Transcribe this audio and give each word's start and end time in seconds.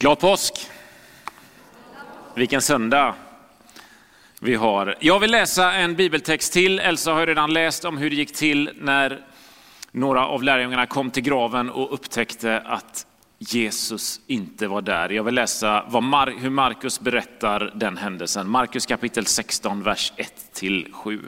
Glad 0.00 0.18
påsk! 0.18 0.54
Vilken 2.34 2.62
söndag 2.62 3.14
vi 4.40 4.54
har. 4.54 4.96
Jag 5.00 5.20
vill 5.20 5.30
läsa 5.30 5.72
en 5.72 5.96
bibeltext 5.96 6.52
till. 6.52 6.78
Elsa 6.78 7.12
har 7.12 7.26
redan 7.26 7.52
läst 7.52 7.84
om 7.84 7.98
hur 7.98 8.10
det 8.10 8.16
gick 8.16 8.34
till 8.34 8.70
när 8.74 9.20
några 9.92 10.26
av 10.26 10.42
lärjungarna 10.42 10.86
kom 10.86 11.10
till 11.10 11.22
graven 11.22 11.70
och 11.70 11.94
upptäckte 11.94 12.60
att 12.60 13.06
Jesus 13.38 14.20
inte 14.26 14.66
var 14.66 14.82
där. 14.82 15.08
Jag 15.08 15.24
vill 15.24 15.34
läsa 15.34 15.84
hur 16.40 16.50
Markus 16.50 17.00
berättar 17.00 17.72
den 17.74 17.96
händelsen. 17.96 18.48
Markus 18.48 18.86
kapitel 18.86 19.26
16, 19.26 19.82
vers 19.82 20.12
1-7. 20.54 21.20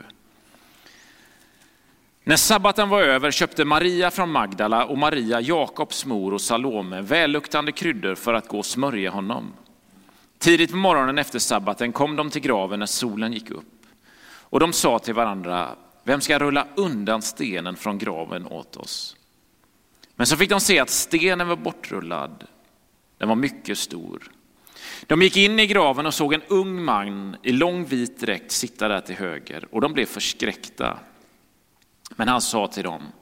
När 2.25 2.37
sabbaten 2.37 2.89
var 2.89 3.03
över 3.03 3.31
köpte 3.31 3.65
Maria 3.65 4.11
från 4.11 4.31
Magdala 4.31 4.85
och 4.85 4.99
Maria, 4.99 5.41
Jakobs 5.41 6.07
mor 6.07 6.35
och 6.35 6.41
Salome 6.41 7.01
välluktande 7.01 7.73
kryddor 7.73 8.15
för 8.15 8.35
att 8.35 8.49
gå 8.49 8.59
och 8.59 8.67
smörja 8.67 9.11
honom. 9.11 9.53
Tidigt 10.39 10.71
på 10.71 10.77
morgonen 10.77 11.19
efter 11.19 11.39
sabbaten 11.39 11.93
kom 11.93 12.17
de 12.17 12.31
till 12.31 12.43
graven 12.43 12.79
när 12.79 12.87
solen 12.87 13.33
gick 13.33 13.51
upp. 13.51 13.87
Och 14.23 14.61
de 14.61 14.73
sa 14.73 14.99
till 14.99 15.15
varandra, 15.15 15.77
vem 16.05 16.21
ska 16.21 16.39
rulla 16.39 16.67
undan 16.75 17.23
stenen 17.23 17.77
från 17.77 17.99
graven 17.99 18.47
åt 18.47 18.77
oss? 18.77 19.17
Men 20.17 20.27
så 20.27 20.37
fick 20.37 20.51
de 20.51 20.61
se 20.61 20.79
att 20.79 20.91
stenen 20.91 21.49
var 21.49 21.57
bortrullad. 21.57 22.45
Den 23.19 23.29
var 23.29 23.37
mycket 23.37 23.79
stor. 23.79 24.31
De 25.07 25.23
gick 25.23 25.37
in 25.37 25.59
i 25.61 25.67
graven 25.67 26.07
och 26.07 26.15
såg 26.15 26.33
en 26.33 26.43
ung 26.49 26.85
man 26.85 27.37
i 27.43 27.53
lång 27.53 27.85
vit 27.85 28.21
dräkt 28.21 28.53
sitta 28.53 28.89
där 28.89 29.01
till 29.01 29.17
höger 29.17 29.69
och 29.71 29.81
de 29.81 29.93
blev 29.93 30.07
förskräckta. 30.07 30.99
Men 32.17 32.29
han 32.29 32.41
sa 32.41 32.67
till 32.67 32.85
dem, 32.85 33.13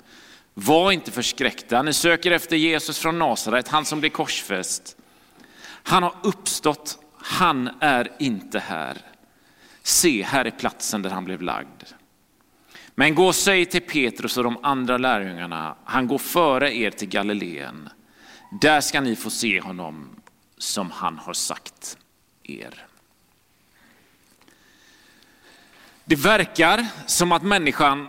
var 0.54 0.92
inte 0.92 1.10
förskräckta, 1.10 1.82
ni 1.82 1.92
söker 1.92 2.30
efter 2.30 2.56
Jesus 2.56 2.98
från 2.98 3.18
Nasaret, 3.18 3.68
han 3.68 3.84
som 3.84 4.00
blev 4.00 4.10
korsfäst. 4.10 4.96
Han 5.82 6.02
har 6.02 6.14
uppstått, 6.22 6.98
han 7.16 7.70
är 7.80 8.12
inte 8.18 8.58
här. 8.58 8.98
Se, 9.82 10.22
här 10.22 10.44
är 10.44 10.50
platsen 10.50 11.02
där 11.02 11.10
han 11.10 11.24
blev 11.24 11.42
lagd. 11.42 11.82
Men 12.94 13.14
gå 13.14 13.26
och 13.26 13.34
säg 13.34 13.66
till 13.66 13.80
Petrus 13.80 14.36
och 14.36 14.44
de 14.44 14.64
andra 14.64 14.98
lärjungarna, 14.98 15.76
han 15.84 16.06
går 16.06 16.18
före 16.18 16.76
er 16.76 16.90
till 16.90 17.08
Galileen. 17.08 17.88
Där 18.60 18.80
ska 18.80 19.00
ni 19.00 19.16
få 19.16 19.30
se 19.30 19.60
honom 19.60 20.20
som 20.58 20.90
han 20.90 21.18
har 21.18 21.34
sagt 21.34 21.98
er. 22.42 22.86
Det 26.04 26.16
verkar 26.16 26.86
som 27.06 27.32
att 27.32 27.42
människan 27.42 28.08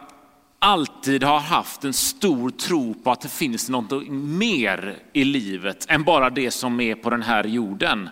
alltid 0.59 1.23
har 1.23 1.39
haft 1.39 1.83
en 1.83 1.93
stor 1.93 2.49
tro 2.49 2.93
på 2.93 3.11
att 3.11 3.21
det 3.21 3.29
finns 3.29 3.69
något 3.69 4.07
mer 4.09 4.97
i 5.13 5.23
livet 5.23 5.85
än 5.89 6.03
bara 6.03 6.29
det 6.29 6.51
som 6.51 6.79
är 6.79 6.95
på 6.95 7.09
den 7.09 7.21
här 7.21 7.43
jorden. 7.43 8.09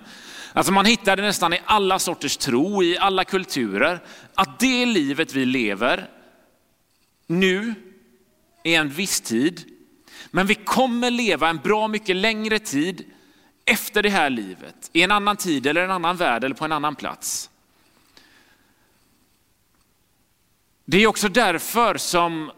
Alltså 0.53 0.71
man 0.71 0.85
hittar 0.85 1.15
det 1.15 1.21
nästan 1.23 1.53
i 1.53 1.59
alla 1.65 1.99
sorters 1.99 2.37
tro, 2.37 2.83
i 2.83 2.97
alla 2.97 3.23
kulturer, 3.23 3.99
att 4.35 4.59
det 4.59 4.85
livet 4.85 5.33
vi 5.33 5.45
lever 5.45 6.09
nu 7.27 7.73
är 8.63 8.79
en 8.79 8.89
viss 8.89 9.21
tid, 9.21 9.63
men 10.31 10.47
vi 10.47 10.55
kommer 10.55 11.11
leva 11.11 11.49
en 11.49 11.57
bra 11.57 11.87
mycket 11.87 12.15
längre 12.15 12.59
tid 12.59 13.05
efter 13.65 14.03
det 14.03 14.09
här 14.09 14.29
livet, 14.29 14.89
i 14.93 15.01
en 15.01 15.11
annan 15.11 15.37
tid 15.37 15.67
eller 15.67 15.81
en 15.81 15.91
annan 15.91 16.17
värld 16.17 16.43
eller 16.43 16.55
på 16.55 16.65
en 16.65 16.71
annan 16.71 16.95
plats. 16.95 17.49
Det 20.89 21.03
är 21.03 21.07
också 21.07 21.29
därför 21.29 21.97
som 21.97 22.51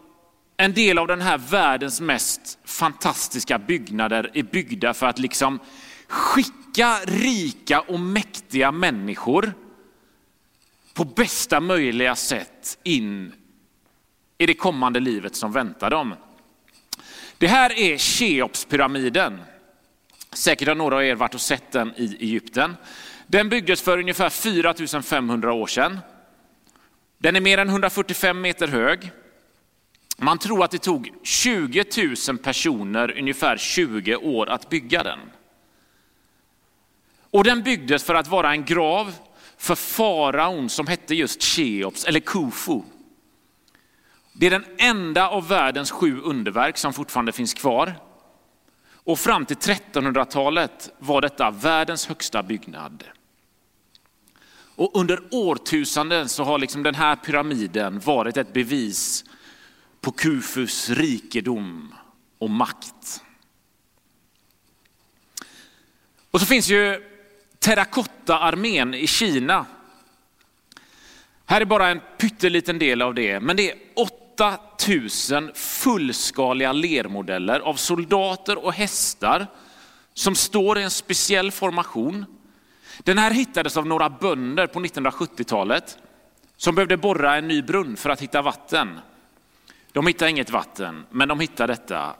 en 0.56 0.74
del 0.74 0.98
av 0.98 1.06
den 1.06 1.20
här 1.20 1.38
världens 1.38 2.00
mest 2.00 2.58
fantastiska 2.64 3.58
byggnader 3.58 4.30
är 4.34 4.42
byggda 4.42 4.94
för 4.94 5.06
att 5.06 5.18
liksom 5.18 5.58
skicka 6.08 6.98
rika 7.04 7.80
och 7.80 8.00
mäktiga 8.00 8.72
människor 8.72 9.52
på 10.94 11.04
bästa 11.04 11.60
möjliga 11.60 12.16
sätt 12.16 12.78
in 12.82 13.32
i 14.38 14.46
det 14.46 14.54
kommande 14.54 15.00
livet 15.00 15.36
som 15.36 15.52
väntar 15.52 15.90
dem. 15.90 16.14
Det 17.38 17.48
här 17.48 17.78
är 17.78 17.98
Cheopspyramiden. 17.98 19.40
Säkert 20.32 20.68
har 20.68 20.74
några 20.74 20.96
av 20.96 21.04
er 21.04 21.14
varit 21.14 21.34
och 21.34 21.40
sett 21.40 21.72
den 21.72 21.92
i 21.96 22.16
Egypten. 22.20 22.76
Den 23.26 23.48
byggdes 23.48 23.82
för 23.82 23.98
ungefär 23.98 24.30
4500 24.30 25.52
år 25.52 25.66
sedan. 25.66 25.98
Den 27.22 27.36
är 27.36 27.40
mer 27.40 27.58
än 27.58 27.68
145 27.68 28.40
meter 28.40 28.68
hög. 28.68 29.10
Man 30.16 30.38
tror 30.38 30.64
att 30.64 30.70
det 30.70 30.78
tog 30.78 31.12
20 31.22 31.84
000 32.28 32.38
personer 32.38 33.18
ungefär 33.18 33.56
20 33.56 34.16
år 34.16 34.48
att 34.48 34.68
bygga 34.68 35.02
den. 35.02 35.18
Och 37.30 37.44
den 37.44 37.62
byggdes 37.62 38.04
för 38.04 38.14
att 38.14 38.28
vara 38.28 38.50
en 38.52 38.64
grav 38.64 39.14
för 39.56 39.74
faraon 39.74 40.68
som 40.68 40.86
hette 40.86 41.14
just 41.14 41.42
Cheops 41.42 42.04
eller 42.04 42.20
Kufu. 42.20 42.80
Det 44.32 44.46
är 44.46 44.50
den 44.50 44.66
enda 44.78 45.28
av 45.28 45.48
världens 45.48 45.90
sju 45.90 46.20
underverk 46.20 46.78
som 46.78 46.92
fortfarande 46.92 47.32
finns 47.32 47.54
kvar. 47.54 47.94
Och 48.92 49.18
fram 49.18 49.46
till 49.46 49.56
1300-talet 49.56 50.90
var 50.98 51.20
detta 51.20 51.50
världens 51.50 52.06
högsta 52.06 52.42
byggnad. 52.42 53.04
Och 54.80 54.90
under 54.96 55.20
årtusenden 55.30 56.28
så 56.28 56.44
har 56.44 56.58
liksom 56.58 56.82
den 56.82 56.94
här 56.94 57.16
pyramiden 57.16 58.00
varit 58.00 58.36
ett 58.36 58.52
bevis 58.52 59.24
på 60.00 60.12
Kufus 60.12 60.90
rikedom 60.90 61.94
och 62.38 62.50
makt. 62.50 63.22
Och 66.30 66.40
så 66.40 66.46
finns 66.46 66.68
ju 66.68 67.02
terrakottaarmén 67.58 68.94
i 68.94 69.06
Kina. 69.06 69.66
Här 71.46 71.60
är 71.60 71.64
bara 71.64 71.88
en 71.88 72.00
pytteliten 72.18 72.78
del 72.78 73.02
av 73.02 73.14
det, 73.14 73.40
men 73.40 73.56
det 73.56 73.70
är 73.70 73.78
8000 73.96 75.50
fullskaliga 75.54 76.72
lermodeller 76.72 77.60
av 77.60 77.74
soldater 77.74 78.64
och 78.64 78.72
hästar 78.72 79.46
som 80.14 80.34
står 80.34 80.78
i 80.78 80.82
en 80.82 80.90
speciell 80.90 81.52
formation 81.52 82.39
den 83.02 83.18
här 83.18 83.30
hittades 83.30 83.76
av 83.76 83.86
några 83.86 84.10
bönder 84.10 84.66
på 84.66 84.80
1970-talet 84.80 85.98
som 86.56 86.74
behövde 86.74 86.96
borra 86.96 87.36
en 87.36 87.48
ny 87.48 87.62
brunn 87.62 87.96
för 87.96 88.10
att 88.10 88.22
hitta 88.22 88.42
vatten. 88.42 89.00
De 89.92 90.06
hittade 90.06 90.30
inget 90.30 90.50
vatten, 90.50 91.06
men 91.10 91.28
de 91.28 91.40
hittade 91.40 91.72
detta. 91.72 92.14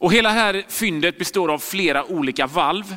Och 0.00 0.12
hela 0.12 0.30
här 0.30 0.64
fyndet 0.68 1.18
består 1.18 1.50
av 1.50 1.58
flera 1.58 2.04
olika 2.04 2.46
valv. 2.46 2.96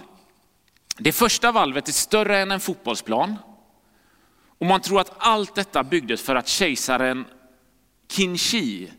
Det 0.97 1.11
första 1.11 1.51
valvet 1.51 1.87
är 1.87 1.91
större 1.91 2.39
än 2.39 2.51
en 2.51 2.59
fotbollsplan. 2.59 3.35
Och 4.57 4.65
man 4.65 4.81
tror 4.81 5.01
att 5.01 5.13
allt 5.17 5.55
detta 5.55 5.83
byggdes 5.83 6.21
för 6.21 6.35
att 6.35 6.47
kejsaren 6.47 7.25
Qin 8.07 8.37
Shi 8.37 8.91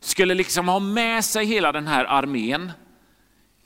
skulle 0.00 0.34
liksom 0.34 0.68
ha 0.68 0.78
med 0.78 1.24
sig 1.24 1.46
hela 1.46 1.72
den 1.72 1.86
här 1.86 2.04
armén 2.04 2.72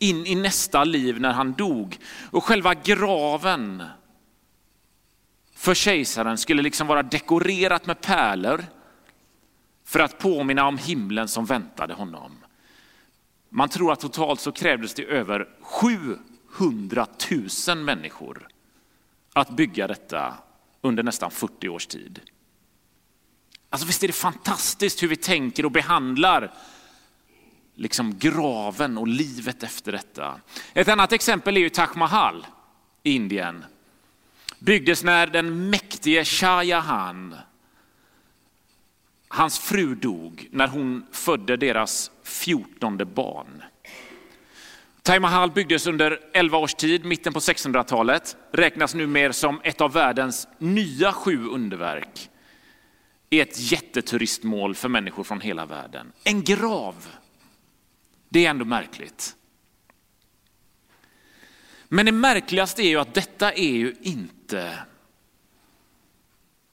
in 0.01 0.27
i 0.27 0.35
nästa 0.35 0.85
liv 0.85 1.21
när 1.21 1.33
han 1.33 1.53
dog. 1.53 1.99
Och 2.31 2.45
själva 2.45 2.75
graven 2.75 3.83
för 5.55 5.75
kejsaren 5.75 6.39
skulle 6.39 6.63
liksom 6.63 6.87
vara 6.87 7.03
dekorerat 7.03 7.87
med 7.87 8.01
pärlor 8.01 8.65
för 9.85 10.01
att 10.01 10.19
påminna 10.19 10.67
om 10.67 10.79
himlen 10.79 11.29
som 11.29 11.45
väntade 11.45 11.95
honom. 11.95 12.39
Man 13.49 13.69
tror 13.69 13.93
att 13.93 14.01
totalt 14.01 14.41
så 14.41 14.53
krävdes 14.53 14.95
det 14.95 15.05
över 15.05 15.49
700 15.61 17.07
000 17.69 17.79
människor 17.79 18.49
att 19.33 19.51
bygga 19.51 19.87
detta 19.87 20.35
under 20.81 21.03
nästan 21.03 21.31
40 21.31 21.69
års 21.69 21.87
tid. 21.87 22.21
Alltså 23.71 23.87
visst 23.87 24.03
är 24.03 24.07
det 24.07 24.13
fantastiskt 24.13 25.03
hur 25.03 25.09
vi 25.09 25.17
tänker 25.17 25.65
och 25.65 25.71
behandlar 25.73 26.55
liksom 27.81 28.19
graven 28.19 28.99
och 28.99 29.09
livet 29.09 29.63
efter 29.63 29.93
detta. 29.93 30.41
Ett 30.75 30.89
annat 30.89 31.13
exempel 31.13 31.57
är 31.57 31.61
ju 31.61 31.69
Taj 31.69 31.89
Mahal 31.95 32.47
i 33.03 33.13
Indien. 33.13 33.65
Byggdes 34.59 35.05
när 35.05 35.27
den 35.27 35.71
mäktige 35.71 36.25
Shah 36.25 36.67
Jahan, 36.67 37.37
hans 39.29 39.59
fru 39.59 39.95
dog 39.95 40.49
när 40.51 40.67
hon 40.67 41.07
födde 41.13 41.57
deras 41.57 42.11
fjortonde 42.25 43.05
barn. 43.05 43.63
Taj 45.03 45.21
Mahal 45.21 45.51
byggdes 45.51 45.87
under 45.87 46.21
11 46.33 46.59
års 46.59 46.75
tid, 46.75 47.05
mitten 47.05 47.33
på 47.33 47.39
1600-talet, 47.39 48.37
räknas 48.53 48.95
nu 48.95 49.07
mer 49.07 49.33
som 49.33 49.61
ett 49.65 49.81
av 49.81 49.93
världens 49.93 50.49
nya 50.59 51.13
sju 51.13 51.47
underverk. 51.47 52.31
Är 53.31 53.43
ett 53.43 53.73
jätteturistmål 53.73 54.75
för 54.75 54.89
människor 54.89 55.25
från 55.25 55.41
hela 55.41 55.67
världen. 55.67 56.13
En 56.25 56.45
grav 56.45 56.95
det 58.31 58.47
är 58.47 58.51
ändå 58.51 58.65
märkligt. 58.65 59.37
Men 61.89 62.07
det 62.07 62.13
märkligaste 62.13 62.83
är 62.83 62.89
ju 62.89 62.97
att 62.97 63.15
detta 63.15 63.53
är 63.53 63.73
ju 63.73 63.95
inte 64.03 64.79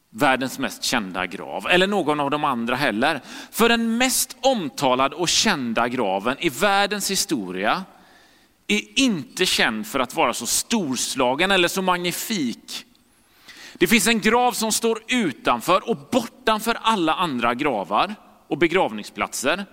världens 0.09 0.59
mest 0.59 0.83
kända 0.83 1.25
grav, 1.25 1.67
eller 1.67 1.87
någon 1.87 2.19
av 2.19 2.29
de 2.29 2.43
andra 2.43 2.75
heller. 2.75 3.21
För 3.51 3.69
den 3.69 3.97
mest 3.97 4.37
omtalade 4.41 5.15
och 5.15 5.29
kända 5.29 5.87
graven 5.87 6.37
i 6.39 6.49
världens 6.49 7.11
historia 7.11 7.83
är 8.67 8.99
inte 8.99 9.45
känd 9.45 9.87
för 9.87 9.99
att 9.99 10.15
vara 10.15 10.33
så 10.33 10.45
storslagen 10.45 11.51
eller 11.51 11.67
så 11.67 11.81
magnifik. 11.81 12.85
Det 13.73 13.87
finns 13.87 14.07
en 14.07 14.21
grav 14.21 14.51
som 14.51 14.71
står 14.71 14.99
utanför 15.07 15.89
och 15.89 15.97
bortanför 16.11 16.77
alla 16.81 17.13
andra 17.13 17.53
gravar 17.53 18.15
och 18.47 18.57
begravningsplatser. 18.57 19.65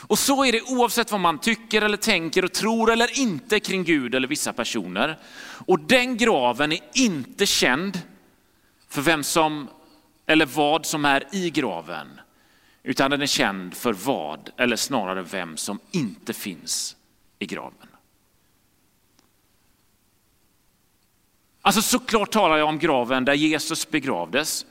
Och 0.00 0.18
så 0.18 0.44
är 0.44 0.52
det 0.52 0.62
oavsett 0.62 1.10
vad 1.10 1.20
man 1.20 1.38
tycker 1.38 1.82
eller 1.82 1.96
tänker 1.96 2.44
och 2.44 2.52
tror 2.52 2.92
eller 2.92 3.18
inte 3.18 3.60
kring 3.60 3.84
Gud 3.84 4.14
eller 4.14 4.28
vissa 4.28 4.52
personer. 4.52 5.18
Och 5.66 5.80
den 5.80 6.16
graven 6.16 6.72
är 6.72 6.80
inte 6.92 7.46
känd 7.46 8.00
för 8.88 9.02
vem 9.02 9.22
som 9.22 9.68
eller 10.26 10.46
vad 10.46 10.86
som 10.86 11.04
är 11.04 11.24
i 11.32 11.50
graven, 11.50 12.20
utan 12.82 13.10
den 13.10 13.22
är 13.22 13.26
känd 13.26 13.74
för 13.74 13.92
vad, 13.92 14.50
eller 14.56 14.76
snarare 14.76 15.22
vem 15.22 15.56
som 15.56 15.80
inte 15.90 16.32
finns 16.32 16.96
i 17.38 17.46
graven. 17.46 17.88
Alltså 21.62 21.82
såklart 21.82 22.30
talar 22.30 22.56
jag 22.56 22.68
om 22.68 22.78
graven 22.78 23.24
där 23.24 23.34
Jesus 23.34 23.90
begravdes. 23.90 24.66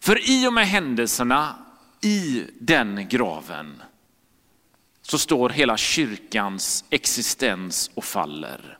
För 0.00 0.30
i 0.30 0.46
och 0.48 0.52
med 0.52 0.68
händelserna 0.68 1.54
i 2.00 2.44
den 2.60 3.08
graven 3.08 3.82
så 5.10 5.18
står 5.18 5.48
hela 5.48 5.76
kyrkans 5.76 6.84
existens 6.90 7.90
och 7.94 8.04
faller. 8.04 8.78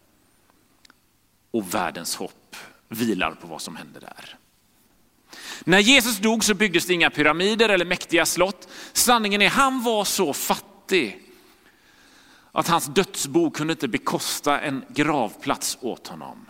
Och 1.50 1.74
världens 1.74 2.16
hopp 2.16 2.56
vilar 2.88 3.30
på 3.30 3.46
vad 3.46 3.62
som 3.62 3.76
händer 3.76 4.00
där. 4.00 4.36
När 5.64 5.78
Jesus 5.78 6.18
dog 6.18 6.44
så 6.44 6.54
byggdes 6.54 6.86
det 6.86 6.94
inga 6.94 7.10
pyramider 7.10 7.68
eller 7.68 7.84
mäktiga 7.84 8.26
slott. 8.26 8.68
Sanningen 8.92 9.42
är 9.42 9.48
han 9.48 9.82
var 9.82 10.04
så 10.04 10.32
fattig 10.32 11.22
att 12.52 12.68
hans 12.68 12.86
dödsbo 12.86 13.50
kunde 13.50 13.72
inte 13.72 13.88
bekosta 13.88 14.60
en 14.60 14.84
gravplats 14.88 15.78
åt 15.80 16.06
honom. 16.06 16.46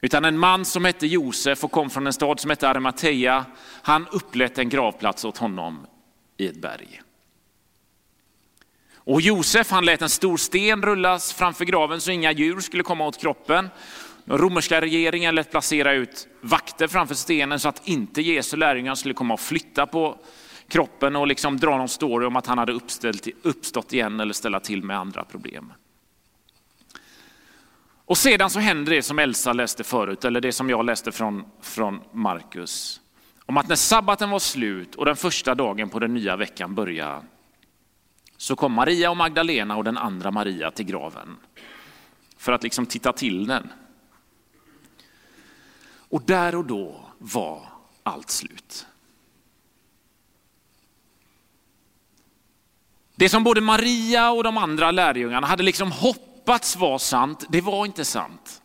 Utan 0.00 0.24
en 0.24 0.38
man 0.38 0.64
som 0.64 0.84
hette 0.84 1.06
Josef 1.06 1.64
och 1.64 1.72
kom 1.72 1.90
från 1.90 2.06
en 2.06 2.12
stad 2.12 2.40
som 2.40 2.50
hette 2.50 2.68
Arimathea, 2.68 3.44
han 3.82 4.06
upplät 4.08 4.58
en 4.58 4.68
gravplats 4.68 5.24
åt 5.24 5.38
honom 5.38 5.86
i 6.36 6.46
ett 6.46 6.62
berg. 6.62 7.01
Och 9.04 9.20
Josef 9.20 9.70
han 9.70 9.84
lät 9.84 10.02
en 10.02 10.08
stor 10.08 10.36
sten 10.36 10.82
rullas 10.82 11.32
framför 11.32 11.64
graven 11.64 12.00
så 12.00 12.10
inga 12.10 12.32
djur 12.32 12.60
skulle 12.60 12.82
komma 12.82 13.06
åt 13.06 13.20
kroppen. 13.20 13.70
Den 14.24 14.38
romerska 14.38 14.80
regeringen 14.80 15.34
lät 15.34 15.50
placera 15.50 15.92
ut 15.92 16.28
vakter 16.40 16.88
framför 16.88 17.14
stenen 17.14 17.60
så 17.60 17.68
att 17.68 17.88
inte 17.88 18.22
Jesu 18.22 18.56
lärjungar 18.56 18.94
skulle 18.94 19.14
komma 19.14 19.34
och 19.34 19.40
flytta 19.40 19.86
på 19.86 20.18
kroppen 20.68 21.16
och 21.16 21.26
liksom 21.26 21.56
dra 21.56 21.78
någon 21.78 21.88
story 21.88 22.26
om 22.26 22.36
att 22.36 22.46
han 22.46 22.58
hade 22.58 22.72
uppställt, 22.72 23.28
uppstått 23.42 23.92
igen 23.92 24.20
eller 24.20 24.32
ställa 24.32 24.60
till 24.60 24.82
med 24.82 24.98
andra 24.98 25.24
problem. 25.24 25.72
Och 28.04 28.18
sedan 28.18 28.50
så 28.50 28.58
händer 28.58 28.92
det 28.92 29.02
som 29.02 29.18
Elsa 29.18 29.52
läste 29.52 29.84
förut, 29.84 30.24
eller 30.24 30.40
det 30.40 30.52
som 30.52 30.70
jag 30.70 30.84
läste 30.84 31.12
från, 31.12 31.44
från 31.62 32.00
Markus. 32.12 33.00
Om 33.46 33.56
att 33.56 33.68
när 33.68 33.76
sabbaten 33.76 34.30
var 34.30 34.38
slut 34.38 34.94
och 34.94 35.04
den 35.04 35.16
första 35.16 35.54
dagen 35.54 35.88
på 35.88 35.98
den 35.98 36.14
nya 36.14 36.36
veckan 36.36 36.74
började, 36.74 37.22
så 38.42 38.56
kom 38.56 38.72
Maria 38.72 39.10
och 39.10 39.16
Magdalena 39.16 39.76
och 39.76 39.84
den 39.84 39.98
andra 39.98 40.30
Maria 40.30 40.70
till 40.70 40.84
graven. 40.84 41.36
För 42.36 42.52
att 42.52 42.62
liksom 42.62 42.86
titta 42.86 43.12
till 43.12 43.46
den. 43.46 43.72
Och 45.94 46.22
där 46.22 46.54
och 46.54 46.64
då 46.64 47.04
var 47.18 47.68
allt 48.02 48.30
slut. 48.30 48.86
Det 53.14 53.28
som 53.28 53.44
både 53.44 53.60
Maria 53.60 54.30
och 54.30 54.44
de 54.44 54.56
andra 54.56 54.90
lärjungarna 54.90 55.46
hade 55.46 55.62
liksom 55.62 55.92
hoppats 55.92 56.76
var 56.76 56.98
sant, 56.98 57.44
det 57.48 57.60
var 57.60 57.86
inte 57.86 58.04
sant. 58.04 58.62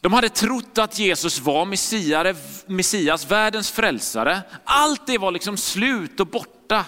De 0.00 0.12
hade 0.12 0.28
trott 0.28 0.78
att 0.78 0.98
Jesus 0.98 1.40
var 1.40 1.66
Messias, 2.70 3.30
världens 3.30 3.70
frälsare. 3.70 4.42
Allt 4.64 5.06
det 5.06 5.18
var 5.18 5.30
liksom 5.30 5.56
slut 5.56 6.20
och 6.20 6.26
borta 6.26 6.84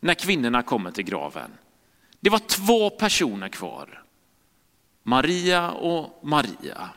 när 0.00 0.14
kvinnorna 0.14 0.62
kommer 0.62 0.90
till 0.90 1.04
graven. 1.04 1.50
Det 2.20 2.30
var 2.30 2.38
två 2.38 2.90
personer 2.90 3.48
kvar. 3.48 4.02
Maria 5.02 5.70
och 5.70 6.20
Maria. 6.22 6.90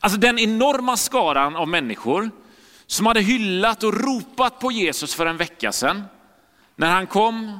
Alltså 0.00 0.18
den 0.18 0.38
enorma 0.38 0.96
skaran 0.96 1.56
av 1.56 1.68
människor 1.68 2.30
som 2.86 3.06
hade 3.06 3.20
hyllat 3.20 3.82
och 3.82 3.94
ropat 3.94 4.60
på 4.60 4.72
Jesus 4.72 5.14
för 5.14 5.26
en 5.26 5.36
vecka 5.36 5.72
sedan. 5.72 6.04
När 6.76 6.90
han 6.90 7.06
kom, 7.06 7.58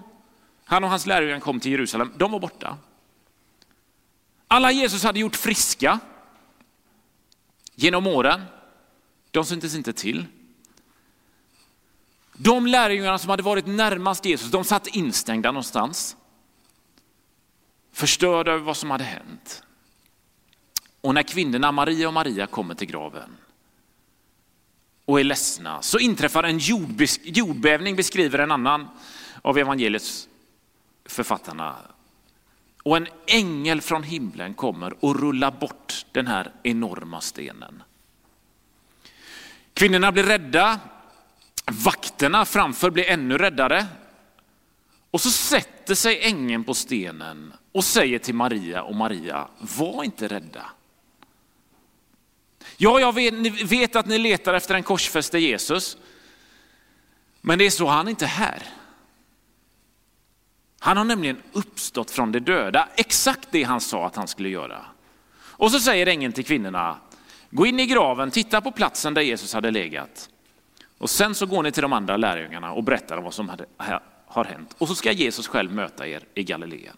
han 0.64 0.84
och 0.84 0.90
hans 0.90 1.06
lärjungar 1.06 1.40
kom 1.40 1.60
till 1.60 1.72
Jerusalem, 1.72 2.12
de 2.16 2.32
var 2.32 2.40
borta. 2.40 2.78
Alla 4.48 4.72
Jesus 4.72 5.04
hade 5.04 5.20
gjort 5.20 5.36
friska 5.36 6.00
genom 7.74 8.06
åren, 8.06 8.42
de 9.30 9.44
syntes 9.44 9.74
inte 9.74 9.92
till. 9.92 10.26
De 12.36 12.66
lärjungarna 12.66 13.18
som 13.18 13.30
hade 13.30 13.42
varit 13.42 13.66
närmast 13.66 14.24
Jesus, 14.24 14.50
de 14.50 14.64
satt 14.64 14.86
instängda 14.86 15.50
någonstans. 15.50 16.16
Förstörda 17.92 18.52
över 18.52 18.64
vad 18.64 18.76
som 18.76 18.90
hade 18.90 19.04
hänt. 19.04 19.62
Och 21.00 21.14
när 21.14 21.22
kvinnorna 21.22 21.72
Maria 21.72 22.08
och 22.08 22.14
Maria 22.14 22.46
kommer 22.46 22.74
till 22.74 22.86
graven 22.86 23.36
och 25.04 25.20
är 25.20 25.24
ledsna 25.24 25.82
så 25.82 25.98
inträffar 25.98 26.44
en 26.44 26.58
jordbävning, 27.22 27.96
beskriver 27.96 28.38
en 28.38 28.52
annan 28.52 28.88
av 29.42 29.58
evangeliets 29.58 30.28
författarna. 31.04 31.76
Och 32.82 32.96
en 32.96 33.08
ängel 33.26 33.80
från 33.80 34.02
himlen 34.02 34.54
kommer 34.54 35.04
och 35.04 35.20
rullar 35.20 35.50
bort 35.50 36.06
den 36.12 36.26
här 36.26 36.52
enorma 36.62 37.20
stenen. 37.20 37.82
Kvinnorna 39.74 40.12
blir 40.12 40.24
rädda, 40.24 40.80
vakterna 41.70 42.44
framför 42.44 42.90
blir 42.90 43.04
ännu 43.04 43.38
räddare. 43.38 43.86
Och 45.10 45.20
så 45.20 45.30
sätter 45.30 45.94
sig 45.94 46.20
ängeln 46.22 46.64
på 46.64 46.74
stenen 46.74 47.52
och 47.72 47.84
säger 47.84 48.18
till 48.18 48.34
Maria 48.34 48.82
och 48.82 48.94
Maria, 48.94 49.48
var 49.58 50.04
inte 50.04 50.28
rädda. 50.28 50.66
Ja, 52.76 53.00
jag 53.00 53.14
vet, 53.14 53.34
ni 53.34 53.50
vet 53.50 53.96
att 53.96 54.06
ni 54.06 54.18
letar 54.18 54.54
efter 54.54 54.74
en 54.74 54.82
korsfäste 54.82 55.38
Jesus. 55.38 55.96
Men 57.40 57.58
det 57.58 57.66
är 57.66 57.70
så, 57.70 57.86
han 57.86 58.06
är 58.06 58.10
inte 58.10 58.26
här. 58.26 58.62
Han 60.78 60.96
har 60.96 61.04
nämligen 61.04 61.42
uppstått 61.52 62.10
från 62.10 62.32
de 62.32 62.40
döda, 62.40 62.88
exakt 62.96 63.48
det 63.50 63.62
han 63.62 63.80
sa 63.80 64.06
att 64.06 64.16
han 64.16 64.28
skulle 64.28 64.48
göra. 64.48 64.86
Och 65.36 65.70
så 65.70 65.80
säger 65.80 66.06
ängeln 66.06 66.32
till 66.32 66.44
kvinnorna, 66.44 66.96
gå 67.50 67.66
in 67.66 67.80
i 67.80 67.86
graven, 67.86 68.30
titta 68.30 68.60
på 68.60 68.72
platsen 68.72 69.14
där 69.14 69.22
Jesus 69.22 69.54
hade 69.54 69.70
legat. 69.70 70.28
Och 71.04 71.10
sen 71.10 71.34
så 71.34 71.46
går 71.46 71.62
ni 71.62 71.72
till 71.72 71.82
de 71.82 71.92
andra 71.92 72.16
lärjungarna 72.16 72.72
och 72.72 72.84
berättar 72.84 73.16
om 73.16 73.24
vad 73.24 73.34
som 73.34 73.48
hade, 73.48 73.66
har 74.26 74.44
hänt. 74.44 74.74
Och 74.78 74.88
så 74.88 74.94
ska 74.94 75.12
Jesus 75.12 75.48
själv 75.48 75.72
möta 75.72 76.06
er 76.06 76.22
i 76.34 76.44
Galileen. 76.44 76.96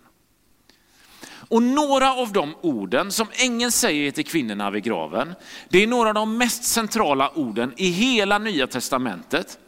Och 1.48 1.62
några 1.62 2.14
av 2.14 2.32
de 2.32 2.54
orden 2.60 3.12
som 3.12 3.26
ängeln 3.32 3.72
säger 3.72 4.10
till 4.10 4.26
kvinnorna 4.26 4.70
vid 4.70 4.84
graven, 4.84 5.34
det 5.68 5.82
är 5.82 5.86
några 5.86 6.08
av 6.08 6.14
de 6.14 6.38
mest 6.38 6.64
centrala 6.64 7.30
orden 7.34 7.72
i 7.76 7.90
hela 7.90 8.38
nya 8.38 8.66
testamentet. 8.66 9.58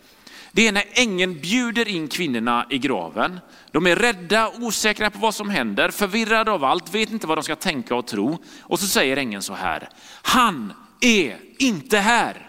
Det 0.53 0.69
är 0.69 0.73
när 0.73 0.85
ängeln 0.93 1.41
bjuder 1.41 1.89
in 1.89 2.09
kvinnorna 2.09 2.67
i 2.71 2.79
graven. 2.79 3.41
De 3.71 3.87
är 3.87 3.97
rädda, 3.97 4.51
osäkra 4.61 5.11
på 5.11 5.19
vad 5.19 5.35
som 5.35 5.51
händer, 5.51 5.91
förvirrade 5.91 6.51
av 6.51 6.65
allt, 6.65 6.95
vet 6.95 7.11
inte 7.11 7.27
vad 7.27 7.39
de 7.39 7.43
ska 7.43 7.57
tänka 7.57 7.95
och 7.95 8.07
tro. 8.07 8.39
Och 8.61 8.81
så 8.81 8.87
säger 8.87 9.17
ängeln 9.17 9.43
så 9.43 9.55
här, 9.55 9.89
han 10.23 10.73
är 11.01 11.39
inte 11.59 11.99
här. 11.99 12.48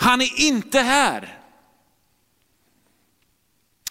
Han 0.00 0.20
är 0.20 0.40
inte 0.40 0.80
här. 0.80 1.38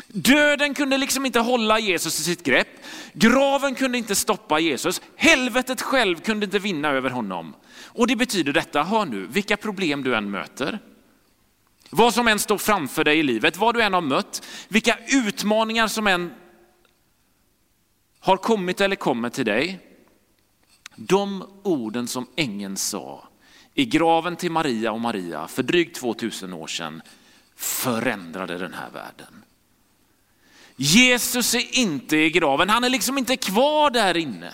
Döden 0.07 0.73
kunde 0.73 0.97
liksom 0.97 1.25
inte 1.25 1.39
hålla 1.39 1.79
Jesus 1.79 2.19
i 2.19 2.23
sitt 2.23 2.43
grepp. 2.43 2.67
Graven 3.13 3.75
kunde 3.75 3.97
inte 3.97 4.15
stoppa 4.15 4.59
Jesus. 4.59 5.01
Helvetet 5.15 5.81
själv 5.81 6.19
kunde 6.19 6.45
inte 6.45 6.59
vinna 6.59 6.89
över 6.89 7.09
honom. 7.09 7.55
Och 7.83 8.07
det 8.07 8.15
betyder 8.15 8.53
detta, 8.53 8.83
hör 8.83 9.05
nu, 9.05 9.27
vilka 9.27 9.57
problem 9.57 10.03
du 10.03 10.15
än 10.15 10.31
möter. 10.31 10.79
Vad 11.89 12.13
som 12.13 12.27
än 12.27 12.39
står 12.39 12.57
framför 12.57 13.03
dig 13.03 13.19
i 13.19 13.23
livet, 13.23 13.57
vad 13.57 13.75
du 13.75 13.81
än 13.81 13.93
har 13.93 14.01
mött, 14.01 14.45
vilka 14.67 14.97
utmaningar 15.07 15.87
som 15.87 16.07
än 16.07 16.33
har 18.19 18.37
kommit 18.37 18.81
eller 18.81 18.95
kommer 18.95 19.29
till 19.29 19.45
dig. 19.45 19.79
De 20.95 21.43
orden 21.63 22.07
som 22.07 22.27
ängeln 22.35 22.77
sa 22.77 23.27
i 23.77 23.86
graven 23.86 24.36
till 24.36 24.51
Maria 24.51 24.91
och 24.91 25.01
Maria 25.01 25.48
för 25.48 25.63
drygt 25.63 25.96
2000 25.96 26.53
år 26.53 26.67
sedan 26.67 27.01
förändrade 27.55 28.57
den 28.57 28.74
här 28.74 28.89
världen. 28.89 29.43
Jesus 30.75 31.55
är 31.55 31.77
inte 31.77 32.17
i 32.17 32.29
graven, 32.29 32.69
han 32.69 32.84
är 32.84 32.89
liksom 32.89 33.17
inte 33.17 33.38
kvar 33.38 33.89
där 33.89 34.17
inne. 34.17 34.53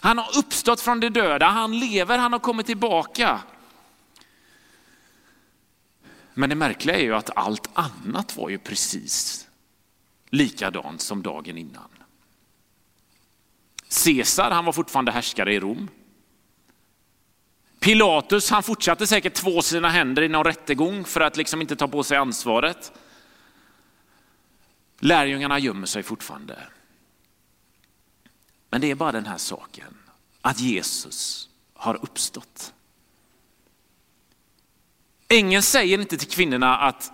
Han 0.00 0.18
har 0.18 0.38
uppstått 0.38 0.80
från 0.80 1.00
de 1.00 1.08
döda, 1.08 1.46
han 1.46 1.78
lever, 1.78 2.18
han 2.18 2.32
har 2.32 2.40
kommit 2.40 2.66
tillbaka. 2.66 3.40
Men 6.34 6.50
det 6.50 6.56
märkliga 6.56 6.96
är 6.96 7.02
ju 7.02 7.14
att 7.14 7.36
allt 7.36 7.68
annat 7.72 8.36
var 8.36 8.48
ju 8.48 8.58
precis 8.58 9.48
likadant 10.30 11.00
som 11.00 11.22
dagen 11.22 11.58
innan. 11.58 11.88
Caesar, 14.04 14.50
han 14.50 14.64
var 14.64 14.72
fortfarande 14.72 15.12
härskare 15.12 15.54
i 15.54 15.60
Rom. 15.60 15.88
Pilatus, 17.86 18.50
han 18.50 18.62
fortsatte 18.62 19.06
säkert 19.06 19.34
två 19.34 19.62
sina 19.62 19.88
händer 19.88 20.22
i 20.22 20.28
någon 20.28 20.44
rättegång 20.44 21.04
för 21.04 21.20
att 21.20 21.36
liksom 21.36 21.60
inte 21.60 21.76
ta 21.76 21.88
på 21.88 22.02
sig 22.02 22.16
ansvaret. 22.16 22.92
Lärjungarna 24.98 25.58
gömmer 25.58 25.86
sig 25.86 26.02
fortfarande. 26.02 26.58
Men 28.70 28.80
det 28.80 28.90
är 28.90 28.94
bara 28.94 29.12
den 29.12 29.26
här 29.26 29.38
saken, 29.38 29.96
att 30.40 30.60
Jesus 30.60 31.48
har 31.74 31.94
uppstått. 31.94 32.72
Ängeln 35.28 35.62
säger 35.62 35.98
inte 35.98 36.16
till 36.16 36.28
kvinnorna 36.28 36.78
att 36.78 37.12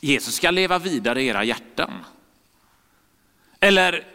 Jesus 0.00 0.34
ska 0.34 0.50
leva 0.50 0.78
vidare 0.78 1.22
i 1.22 1.26
era 1.26 1.44
hjärtan. 1.44 2.04
Eller 3.60 4.06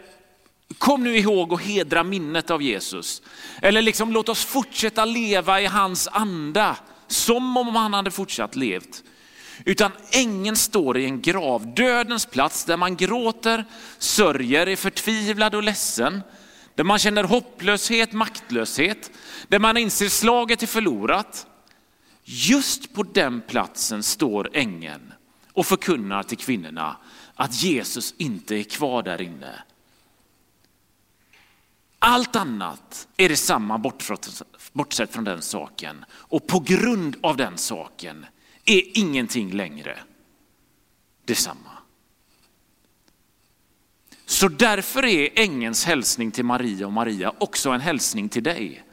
kom 0.78 1.04
nu 1.04 1.16
ihåg 1.16 1.52
och 1.52 1.62
hedra 1.62 2.04
minnet 2.04 2.50
av 2.50 2.62
Jesus. 2.62 3.22
Eller 3.62 3.82
liksom 3.82 4.12
låt 4.12 4.28
oss 4.28 4.44
fortsätta 4.44 5.04
leva 5.04 5.60
i 5.60 5.66
hans 5.66 6.08
anda 6.12 6.76
som 7.06 7.56
om 7.56 7.76
han 7.76 7.94
hade 7.94 8.10
fortsatt 8.10 8.56
levt. 8.56 9.02
Utan 9.64 9.92
ängeln 10.10 10.56
står 10.56 10.98
i 10.98 11.04
en 11.04 11.22
grav, 11.22 11.74
dödens 11.74 12.26
plats 12.26 12.64
där 12.64 12.76
man 12.76 12.96
gråter, 12.96 13.64
sörjer, 13.98 14.66
är 14.66 14.76
förtvivlad 14.76 15.54
och 15.54 15.62
ledsen. 15.62 16.22
Där 16.74 16.84
man 16.84 16.98
känner 16.98 17.24
hopplöshet, 17.24 18.12
maktlöshet, 18.12 19.10
där 19.48 19.58
man 19.58 19.76
inser 19.76 20.08
slaget 20.08 20.62
är 20.62 20.66
förlorat. 20.66 21.46
Just 22.24 22.94
på 22.94 23.02
den 23.02 23.40
platsen 23.40 24.02
står 24.02 24.50
ängeln 24.52 25.12
och 25.52 25.66
förkunnar 25.66 26.22
till 26.22 26.38
kvinnorna 26.38 26.96
att 27.34 27.62
Jesus 27.62 28.14
inte 28.18 28.54
är 28.56 28.62
kvar 28.62 29.02
där 29.02 29.22
inne. 29.22 29.62
Allt 32.08 32.36
annat 32.36 33.08
är 33.16 33.28
detsamma 33.28 33.78
bortsett 34.72 35.12
från 35.12 35.24
den 35.24 35.42
saken. 35.42 36.04
Och 36.10 36.46
på 36.46 36.60
grund 36.60 37.16
av 37.22 37.36
den 37.36 37.58
saken 37.58 38.26
är 38.64 38.98
ingenting 38.98 39.52
längre 39.52 39.98
detsamma. 41.24 41.70
Så 44.26 44.48
därför 44.48 45.04
är 45.04 45.30
ängens 45.34 45.84
hälsning 45.84 46.30
till 46.30 46.44
Maria 46.44 46.86
och 46.86 46.92
Maria 46.92 47.32
också 47.38 47.70
en 47.70 47.80
hälsning 47.80 48.28
till 48.28 48.42
dig. 48.42 48.84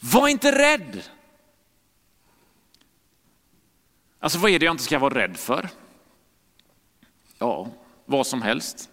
Var 0.00 0.28
inte 0.28 0.58
rädd. 0.58 1.02
Alltså 4.18 4.38
vad 4.38 4.50
är 4.50 4.58
det 4.58 4.64
jag 4.64 4.74
inte 4.74 4.84
ska 4.84 4.98
vara 4.98 5.14
rädd 5.14 5.36
för? 5.36 5.68
Ja, 7.38 7.68
vad 8.04 8.26
som 8.26 8.42
helst. 8.42 8.90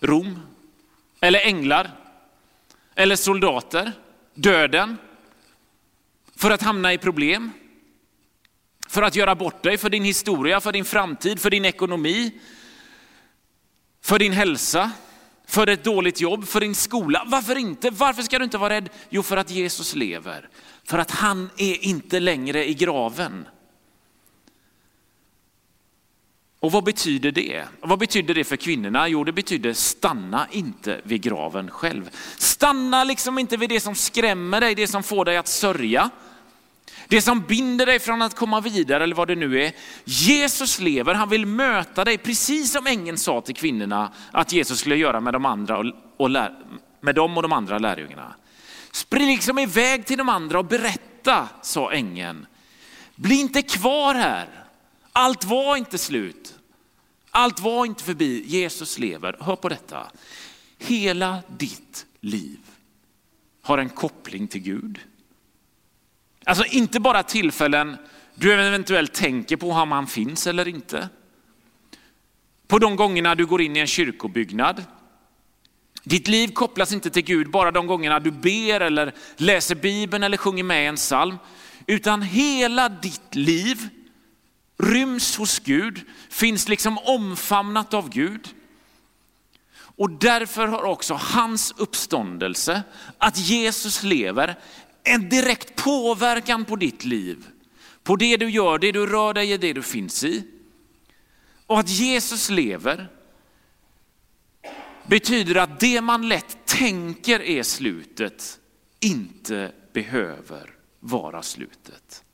Rom, 0.00 0.40
eller 1.20 1.40
änglar, 1.46 1.99
eller 3.00 3.16
soldater, 3.16 3.92
döden, 4.34 4.96
för 6.36 6.50
att 6.50 6.62
hamna 6.62 6.92
i 6.92 6.98
problem, 6.98 7.50
för 8.88 9.02
att 9.02 9.16
göra 9.16 9.34
bort 9.34 9.62
dig, 9.62 9.78
för 9.78 9.90
din 9.90 10.04
historia, 10.04 10.60
för 10.60 10.72
din 10.72 10.84
framtid, 10.84 11.40
för 11.40 11.50
din 11.50 11.64
ekonomi, 11.64 12.32
för 14.02 14.18
din 14.18 14.32
hälsa, 14.32 14.90
för 15.46 15.66
ett 15.66 15.84
dåligt 15.84 16.20
jobb, 16.20 16.46
för 16.46 16.60
din 16.60 16.74
skola. 16.74 17.24
Varför 17.26 17.58
inte? 17.58 17.90
Varför 17.90 18.22
ska 18.22 18.38
du 18.38 18.44
inte 18.44 18.58
vara 18.58 18.74
rädd? 18.74 18.88
Jo, 19.08 19.22
för 19.22 19.36
att 19.36 19.50
Jesus 19.50 19.94
lever. 19.94 20.48
För 20.84 20.98
att 20.98 21.10
han 21.10 21.50
är 21.56 21.84
inte 21.84 22.20
längre 22.20 22.68
i 22.68 22.74
graven. 22.74 23.46
Och 26.60 26.72
vad 26.72 26.84
betyder 26.84 27.32
det? 27.32 27.64
Vad 27.80 27.98
betyder 27.98 28.34
det 28.34 28.44
för 28.44 28.56
kvinnorna? 28.56 29.08
Jo, 29.08 29.24
det 29.24 29.32
betyder 29.32 29.72
stanna 29.72 30.46
inte 30.50 31.00
vid 31.02 31.22
graven 31.22 31.70
själv. 31.70 32.10
Stanna 32.38 33.04
liksom 33.04 33.38
inte 33.38 33.56
vid 33.56 33.68
det 33.68 33.80
som 33.80 33.94
skrämmer 33.94 34.60
dig, 34.60 34.74
det 34.74 34.86
som 34.86 35.02
får 35.02 35.24
dig 35.24 35.36
att 35.36 35.48
sörja. 35.48 36.10
Det 37.08 37.22
som 37.22 37.40
binder 37.40 37.86
dig 37.86 37.98
från 37.98 38.22
att 38.22 38.34
komma 38.34 38.60
vidare 38.60 39.04
eller 39.04 39.14
vad 39.14 39.28
det 39.28 39.36
nu 39.36 39.62
är. 39.62 39.72
Jesus 40.04 40.80
lever, 40.80 41.14
han 41.14 41.28
vill 41.28 41.46
möta 41.46 42.04
dig 42.04 42.18
precis 42.18 42.72
som 42.72 42.86
ängeln 42.86 43.18
sa 43.18 43.40
till 43.40 43.54
kvinnorna 43.54 44.12
att 44.30 44.52
Jesus 44.52 44.78
skulle 44.78 44.96
göra 44.96 45.20
med 45.20 45.32
de 45.32 45.44
andra 45.46 45.78
och, 45.78 45.84
och 46.16 46.30
lär, 46.30 46.54
med 47.00 47.14
dem 47.14 47.36
och 47.36 47.42
de 47.42 47.52
andra 47.52 47.78
lärjungarna. 47.78 48.34
Spring 48.92 49.26
liksom 49.26 49.58
iväg 49.58 50.06
till 50.06 50.18
de 50.18 50.28
andra 50.28 50.58
och 50.58 50.64
berätta, 50.64 51.48
sa 51.62 51.92
ängeln. 51.92 52.46
Bli 53.14 53.40
inte 53.40 53.62
kvar 53.62 54.14
här. 54.14 54.59
Allt 55.20 55.44
var 55.44 55.76
inte 55.76 55.98
slut. 55.98 56.54
Allt 57.30 57.60
var 57.60 57.86
inte 57.86 58.04
förbi. 58.04 58.42
Jesus 58.46 58.98
lever. 58.98 59.36
Hör 59.40 59.56
på 59.56 59.68
detta. 59.68 60.10
Hela 60.78 61.42
ditt 61.48 62.06
liv 62.20 62.58
har 63.62 63.78
en 63.78 63.88
koppling 63.88 64.48
till 64.48 64.60
Gud. 64.60 65.00
Alltså 66.44 66.64
inte 66.64 67.00
bara 67.00 67.22
tillfällen 67.22 67.96
du 68.34 68.52
eventuellt 68.52 69.14
tänker 69.14 69.56
på 69.56 69.70
om 69.70 69.92
han 69.92 70.06
finns 70.06 70.46
eller 70.46 70.68
inte. 70.68 71.08
På 72.66 72.78
de 72.78 72.96
gångerna 72.96 73.34
du 73.34 73.46
går 73.46 73.60
in 73.60 73.76
i 73.76 73.80
en 73.80 73.86
kyrkobyggnad. 73.86 74.84
Ditt 76.04 76.28
liv 76.28 76.48
kopplas 76.48 76.92
inte 76.92 77.10
till 77.10 77.24
Gud 77.24 77.50
bara 77.50 77.70
de 77.70 77.86
gångerna 77.86 78.20
du 78.20 78.30
ber 78.30 78.80
eller 78.80 79.14
läser 79.36 79.74
Bibeln 79.74 80.24
eller 80.24 80.36
sjunger 80.36 80.64
med 80.64 80.88
en 80.88 80.96
psalm. 80.96 81.38
Utan 81.86 82.22
hela 82.22 82.88
ditt 82.88 83.34
liv 83.34 83.88
ryms 84.82 85.36
hos 85.36 85.58
Gud, 85.58 86.00
finns 86.28 86.68
liksom 86.68 86.98
omfamnat 86.98 87.94
av 87.94 88.10
Gud. 88.10 88.48
Och 89.96 90.10
därför 90.10 90.66
har 90.66 90.82
också 90.82 91.14
hans 91.14 91.74
uppståndelse, 91.76 92.82
att 93.18 93.38
Jesus 93.38 94.02
lever, 94.02 94.58
en 95.04 95.28
direkt 95.28 95.76
påverkan 95.76 96.64
på 96.64 96.76
ditt 96.76 97.04
liv. 97.04 97.46
På 98.02 98.16
det 98.16 98.36
du 98.36 98.50
gör, 98.50 98.78
det 98.78 98.92
du 98.92 99.06
rör 99.06 99.34
dig 99.34 99.52
i, 99.52 99.56
det 99.56 99.72
du 99.72 99.82
finns 99.82 100.24
i. 100.24 100.44
Och 101.66 101.78
att 101.78 101.88
Jesus 101.88 102.50
lever 102.50 103.08
betyder 105.06 105.54
att 105.54 105.80
det 105.80 106.00
man 106.00 106.28
lätt 106.28 106.56
tänker 106.66 107.40
är 107.40 107.62
slutet 107.62 108.58
inte 109.00 109.72
behöver 109.92 110.70
vara 111.00 111.42
slutet. 111.42 112.24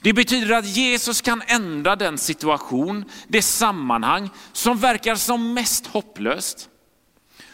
Det 0.00 0.12
betyder 0.12 0.54
att 0.54 0.66
Jesus 0.66 1.20
kan 1.20 1.42
ändra 1.46 1.96
den 1.96 2.18
situation, 2.18 3.04
det 3.28 3.42
sammanhang 3.42 4.30
som 4.52 4.78
verkar 4.78 5.14
som 5.14 5.54
mest 5.54 5.86
hopplöst. 5.86 6.68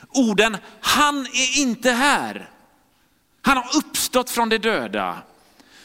Orden, 0.08 0.56
han 0.80 1.26
är 1.26 1.60
inte 1.60 1.90
här. 1.90 2.50
Han 3.42 3.56
har 3.56 3.76
uppstått 3.76 4.30
från 4.30 4.48
de 4.48 4.58
döda. 4.58 5.22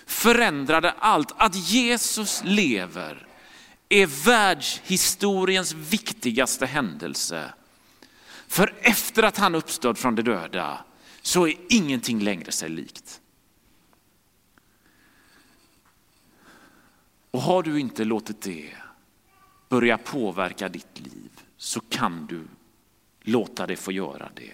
Förändrade 0.06 0.92
allt. 1.00 1.32
Att 1.38 1.56
Jesus 1.56 2.42
lever 2.46 3.28
är 3.90 4.26
världshistoriens 4.26 5.74
viktigaste 5.74 6.66
händelse. 6.66 7.54
För 8.48 8.74
efter 8.82 9.24
att 9.24 9.38
han 9.38 9.56
uppstått 9.56 10.00
från 10.00 10.16
de 10.16 10.22
döda 10.22 10.78
så 11.22 11.48
är 11.48 11.56
ingenting 11.70 12.20
längre 12.20 12.52
sig 12.52 12.70
likt. 12.70 13.20
Och 17.34 17.42
har 17.42 17.64
du 17.64 17.80
inte 17.80 18.04
låtit 18.04 18.42
det 18.42 18.70
börja 19.70 19.98
påverka 19.98 20.70
ditt 20.70 21.00
liv 21.00 21.32
så 21.58 21.80
kan 21.80 22.26
du 22.28 22.44
låta 23.22 23.68
det 23.68 23.76
få 23.76 23.92
göra 23.92 24.30
det. 24.36 24.54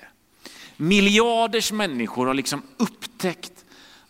Miljarders 0.78 1.72
människor 1.72 2.28
har 2.28 2.34
liksom 2.34 2.62
upptäckt 2.78 3.66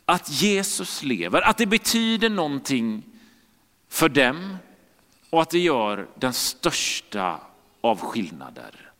att 0.05 0.29
Jesus 0.29 1.03
lever, 1.03 1.41
att 1.41 1.57
det 1.57 1.65
betyder 1.65 2.29
någonting 2.29 3.03
för 3.87 4.09
dem 4.09 4.57
och 5.29 5.41
att 5.41 5.49
det 5.49 5.59
gör 5.59 6.07
den 6.15 6.33
största 6.33 7.39
av 7.81 7.99
skillnader. 7.99 8.91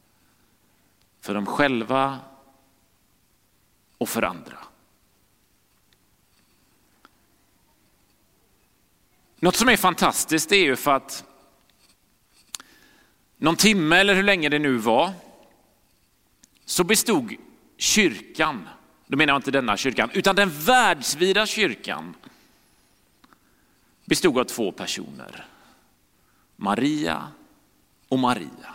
För 1.22 1.34
dem 1.34 1.46
själva 1.46 2.20
och 3.98 4.10
för 4.10 4.22
andra. 4.22 4.58
Något 9.40 9.56
som 9.56 9.70
är 9.70 9.78
fantastiskt 9.78 10.52
är 10.52 10.56
ju 10.58 10.76
för 10.76 10.92
att 10.92 11.24
någon 13.38 13.56
timme 13.56 13.96
eller 13.96 14.16
hur 14.16 14.24
länge 14.24 14.50
det 14.50 14.60
nu 14.60 14.78
var 14.78 15.12
så 16.66 16.84
bestod 16.84 17.36
kyrkan, 17.78 18.70
då 19.08 19.18
menar 19.18 19.34
jag 19.34 19.38
inte 19.38 19.52
denna 19.52 19.78
kyrkan, 19.78 20.10
utan 20.14 20.36
den 20.36 20.50
världsvida 20.50 21.46
kyrkan 21.46 22.16
bestod 24.06 24.38
av 24.38 24.44
två 24.44 24.72
personer. 24.72 25.46
Maria 26.56 27.28
och 28.08 28.20
Maria. 28.20 28.74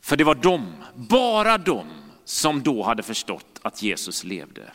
För 0.00 0.16
det 0.16 0.24
var 0.24 0.34
de, 0.34 0.72
bara 0.94 1.58
de, 1.58 1.86
som 2.24 2.62
då 2.62 2.82
hade 2.82 3.02
förstått 3.02 3.60
att 3.62 3.82
Jesus 3.82 4.24
levde. 4.24 4.72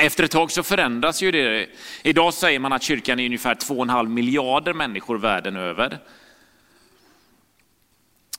Efter 0.00 0.24
ett 0.24 0.30
tag 0.30 0.50
så 0.50 0.62
förändras 0.62 1.22
ju 1.22 1.30
det. 1.30 1.68
Idag 2.02 2.34
säger 2.34 2.58
man 2.58 2.72
att 2.72 2.82
kyrkan 2.82 3.20
är 3.20 3.26
ungefär 3.26 3.54
2,5 3.54 4.08
miljarder 4.08 4.72
människor 4.72 5.18
världen 5.18 5.56
över. 5.56 5.98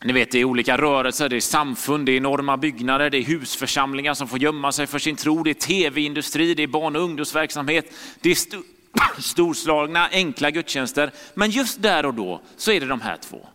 Ni 0.03 0.13
vet, 0.13 0.31
det 0.31 0.39
är 0.39 0.45
olika 0.45 0.77
rörelser, 0.77 1.29
det 1.29 1.35
är 1.35 1.41
samfund, 1.41 2.05
det 2.05 2.11
är 2.11 2.17
enorma 2.17 2.57
byggnader, 2.57 3.09
det 3.09 3.17
är 3.17 3.23
husförsamlingar 3.23 4.13
som 4.13 4.27
får 4.27 4.39
gömma 4.39 4.71
sig 4.71 4.87
för 4.87 4.99
sin 4.99 5.15
tro, 5.15 5.43
det 5.43 5.49
är 5.49 5.53
tv-industri, 5.53 6.53
det 6.53 6.63
är 6.63 6.67
barn 6.67 6.95
och 6.95 7.01
ungdomsverksamhet, 7.01 7.93
det 8.21 8.29
är 8.29 8.33
st 8.33 8.57
storslagna 9.19 10.09
enkla 10.11 10.51
gudstjänster. 10.51 11.11
Men 11.33 11.49
just 11.49 11.81
där 11.81 12.05
och 12.05 12.13
då 12.13 12.41
så 12.57 12.71
är 12.71 12.79
det 12.79 12.85
de 12.85 13.01
här 13.01 13.17
två. 13.17 13.47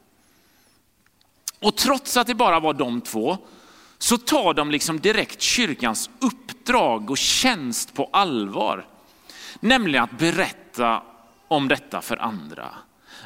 Och 1.59 1.77
trots 1.77 2.17
att 2.17 2.27
det 2.27 2.35
bara 2.35 2.61
var 2.61 2.75
de 2.75 3.01
två 3.01 3.39
så 3.99 4.19
tar 4.19 4.55
de 4.55 4.71
liksom 4.71 5.01
direkt 5.01 5.43
kyrkans 5.43 6.11
uppdrag 6.21 7.11
och 7.11 7.19
tjänst 7.19 7.95
på 7.95 8.09
allvar. 8.13 8.87
Nämligen 9.61 10.05
att 10.05 10.19
berätta 10.19 11.03
om 11.49 11.69
detta 11.69 12.03
för 12.03 12.17
andra. 12.17 12.71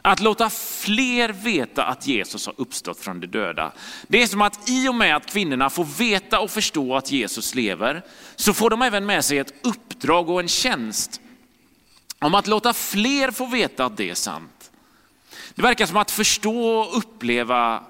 Att 0.02 0.20
låta 0.20 0.50
fler 0.50 1.28
veta 1.28 1.84
att 1.84 2.06
Jesus 2.06 2.46
har 2.46 2.54
uppstått 2.56 2.98
från 3.00 3.20
de 3.20 3.26
döda. 3.26 3.72
Det 4.08 4.22
är 4.22 4.26
som 4.26 4.42
att 4.42 4.68
i 4.68 4.88
och 4.88 4.94
med 4.94 5.16
att 5.16 5.26
kvinnorna 5.26 5.70
får 5.70 5.84
veta 5.84 6.40
och 6.40 6.50
förstå 6.50 6.96
att 6.96 7.12
Jesus 7.12 7.54
lever, 7.54 8.02
så 8.36 8.54
får 8.54 8.70
de 8.70 8.82
även 8.82 9.06
med 9.06 9.24
sig 9.24 9.38
ett 9.38 9.66
uppdrag 9.66 10.30
och 10.30 10.40
en 10.40 10.48
tjänst 10.48 11.20
om 12.18 12.34
att 12.34 12.46
låta 12.46 12.72
fler 12.72 13.30
få 13.30 13.46
veta 13.46 13.84
att 13.84 13.96
det 13.96 14.10
är 14.10 14.14
sant. 14.14 14.70
Det 15.54 15.62
verkar 15.62 15.86
som 15.86 15.96
att 15.96 16.10
förstå 16.10 16.78
och 16.78 16.98
uppleva 16.98 17.82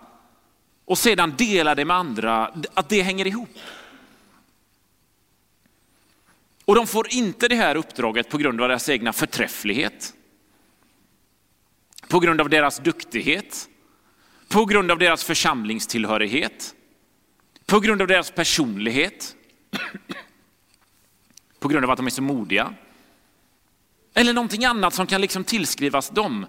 och 0.89 0.99
sedan 0.99 1.35
dela 1.37 1.75
det 1.75 1.85
med 1.85 1.97
andra, 1.97 2.55
att 2.75 2.89
det 2.89 3.03
hänger 3.03 3.27
ihop. 3.27 3.59
Och 6.65 6.75
de 6.75 6.87
får 6.87 7.13
inte 7.13 7.49
det 7.49 7.55
här 7.55 7.77
uppdraget 7.77 8.29
på 8.29 8.39
grund 8.39 8.61
av 8.61 8.69
deras 8.69 8.89
egna 8.89 9.13
förträfflighet. 9.13 10.15
På 12.09 12.21
grund 12.21 12.41
av 12.41 12.49
deras 12.49 12.79
duktighet. 12.79 13.69
På 14.49 14.65
grund 14.65 14.91
av 14.91 14.99
deras 14.99 15.25
församlingstillhörighet. 15.25 16.75
På 17.67 17.81
grund 17.81 18.03
av 18.03 18.09
deras 18.09 18.31
personlighet. 18.31 19.37
På 21.59 21.69
grund 21.69 21.85
av 21.85 21.91
att 21.91 21.97
de 21.97 22.07
är 22.07 22.11
så 22.11 22.23
modiga. 22.23 22.75
Eller 24.15 24.33
någonting 24.33 24.65
annat 24.65 24.95
som 24.95 25.07
kan 25.07 25.21
liksom 25.21 25.45
tillskrivas 25.45 26.11
dem. 26.11 26.47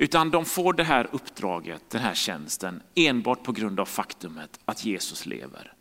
Utan 0.00 0.30
de 0.30 0.44
får 0.44 0.72
det 0.72 0.84
här 0.84 1.08
uppdraget, 1.12 1.82
den 1.90 2.00
här 2.00 2.14
tjänsten, 2.14 2.82
enbart 2.94 3.42
på 3.42 3.52
grund 3.52 3.80
av 3.80 3.84
faktumet 3.84 4.60
att 4.64 4.84
Jesus 4.84 5.26
lever. 5.26 5.72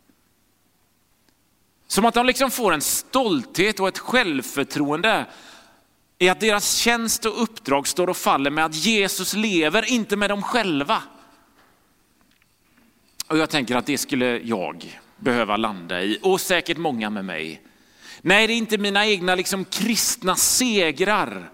Som 1.87 2.05
att 2.05 2.13
de 2.13 2.25
liksom 2.25 2.51
får 2.51 2.73
en 2.73 2.81
stolthet 2.81 3.79
och 3.79 3.87
ett 3.87 3.99
självförtroende 3.99 5.25
i 6.17 6.29
att 6.29 6.39
deras 6.39 6.75
tjänst 6.75 7.25
och 7.25 7.43
uppdrag 7.43 7.87
står 7.87 8.09
och 8.09 8.17
faller 8.17 8.51
med 8.51 8.65
att 8.65 8.75
Jesus 8.75 9.33
lever, 9.33 9.91
inte 9.91 10.15
med 10.15 10.29
dem 10.29 10.43
själva. 10.43 11.03
Och 13.27 13.37
jag 13.37 13.49
tänker 13.49 13.75
att 13.75 13.85
det 13.85 13.97
skulle 13.97 14.39
jag 14.39 14.99
behöva 15.17 15.57
landa 15.57 16.03
i, 16.03 16.19
och 16.21 16.41
säkert 16.41 16.77
många 16.77 17.09
med 17.09 17.25
mig. 17.25 17.61
Nej, 18.21 18.47
det 18.47 18.53
är 18.53 18.57
inte 18.57 18.77
mina 18.77 19.05
egna 19.05 19.35
liksom 19.35 19.65
kristna 19.65 20.35
segrar 20.35 21.51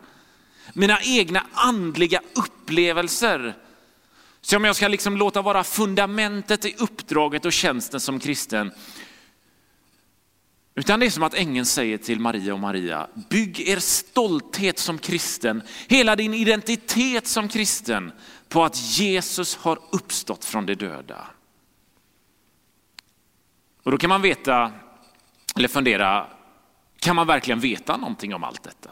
mina 0.74 1.02
egna 1.02 1.46
andliga 1.54 2.22
upplevelser 2.36 3.56
som 4.42 4.64
jag 4.64 4.76
ska 4.76 4.88
liksom 4.88 5.18
låta 5.18 5.42
vara 5.42 5.64
fundamentet 5.64 6.66
i 6.66 6.76
uppdraget 6.78 7.46
och 7.46 7.54
tjänsten 7.54 8.00
som 8.00 8.20
kristen. 8.20 8.72
Utan 10.76 11.00
det 11.00 11.06
är 11.06 11.10
som 11.10 11.24
att 11.24 11.34
ängeln 11.34 11.66
säger 11.66 11.98
till 11.98 12.20
Maria 12.20 12.54
och 12.54 12.60
Maria, 12.60 13.08
bygg 13.30 13.60
er 13.60 13.80
stolthet 13.80 14.80
som 14.80 14.98
kristen, 14.98 15.62
hela 15.88 16.16
din 16.16 16.34
identitet 16.34 17.28
som 17.28 17.48
kristen 17.48 18.12
på 18.50 18.64
att 18.64 18.98
Jesus 18.98 19.56
har 19.56 19.80
uppstått 19.92 20.46
från 20.46 20.66
de 20.66 20.76
döda. 20.76 21.28
Och 23.84 23.92
då 23.92 23.98
kan 23.98 24.10
man 24.10 24.22
veta, 24.22 24.72
eller 25.56 25.68
fundera, 25.68 26.28
kan 27.00 27.16
man 27.16 27.28
verkligen 27.28 27.60
veta 27.60 27.98
någonting 27.98 28.34
om 28.34 28.44
allt 28.44 28.64
detta? 28.64 28.90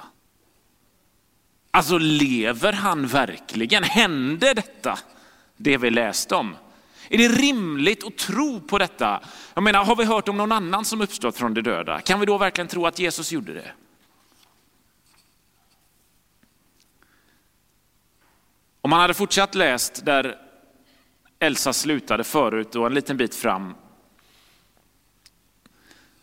Alltså 1.71 1.97
lever 1.97 2.73
han 2.73 3.07
verkligen? 3.07 3.83
Hände 3.83 4.53
detta? 4.53 4.99
Det 5.57 5.77
vi 5.77 5.89
läste 5.89 6.35
om. 6.35 6.55
Är 7.09 7.17
det 7.17 7.27
rimligt 7.27 8.07
att 8.07 8.17
tro 8.17 8.59
på 8.59 8.77
detta? 8.77 9.23
Jag 9.53 9.63
menar, 9.63 9.85
har 9.85 9.95
vi 9.95 10.05
hört 10.05 10.27
om 10.27 10.37
någon 10.37 10.51
annan 10.51 10.85
som 10.85 11.01
uppstått 11.01 11.37
från 11.37 11.53
de 11.53 11.61
döda? 11.61 12.01
Kan 12.01 12.19
vi 12.19 12.25
då 12.25 12.37
verkligen 12.37 12.67
tro 12.67 12.85
att 12.85 12.99
Jesus 12.99 13.31
gjorde 13.31 13.53
det? 13.53 13.71
Om 18.81 18.89
man 18.89 18.99
hade 18.99 19.13
fortsatt 19.13 19.55
läst 19.55 20.05
där 20.05 20.37
Elsa 21.39 21.73
slutade 21.73 22.23
förut 22.23 22.75
och 22.75 22.85
en 22.85 22.93
liten 22.93 23.17
bit 23.17 23.35
fram, 23.35 23.75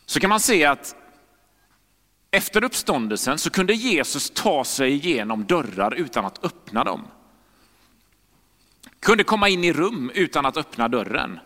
så 0.06 0.20
kan 0.20 0.30
man 0.30 0.40
se 0.40 0.64
att 0.64 0.96
efter 2.30 2.64
uppståndelsen 2.64 3.38
så 3.38 3.50
kunde 3.50 3.74
Jesus 3.74 4.30
ta 4.30 4.64
sig 4.64 4.92
igenom 4.92 5.44
dörrar 5.44 5.94
utan 5.94 6.24
att 6.24 6.44
öppna 6.44 6.84
dem. 6.84 7.06
Kunde 9.00 9.24
komma 9.24 9.48
in 9.48 9.64
i 9.64 9.72
rum 9.72 10.10
utan 10.14 10.46
att 10.46 10.56
öppna 10.56 10.88
dörren. 10.88 11.40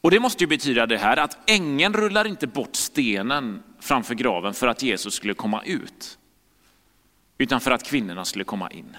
Och 0.00 0.10
det 0.10 0.20
måste 0.20 0.44
ju 0.44 0.48
betyda 0.48 0.86
det 0.86 0.98
här 0.98 1.16
att 1.16 1.50
ängeln 1.50 1.94
rullar 1.94 2.26
inte 2.26 2.46
bort 2.46 2.76
stenen 2.76 3.62
framför 3.80 4.14
graven 4.14 4.54
för 4.54 4.66
att 4.66 4.82
Jesus 4.82 5.14
skulle 5.14 5.34
komma 5.34 5.62
ut. 5.62 6.18
Utan 7.38 7.60
för 7.60 7.70
att 7.70 7.82
kvinnorna 7.84 8.24
skulle 8.24 8.44
komma 8.44 8.70
in. 8.70 8.96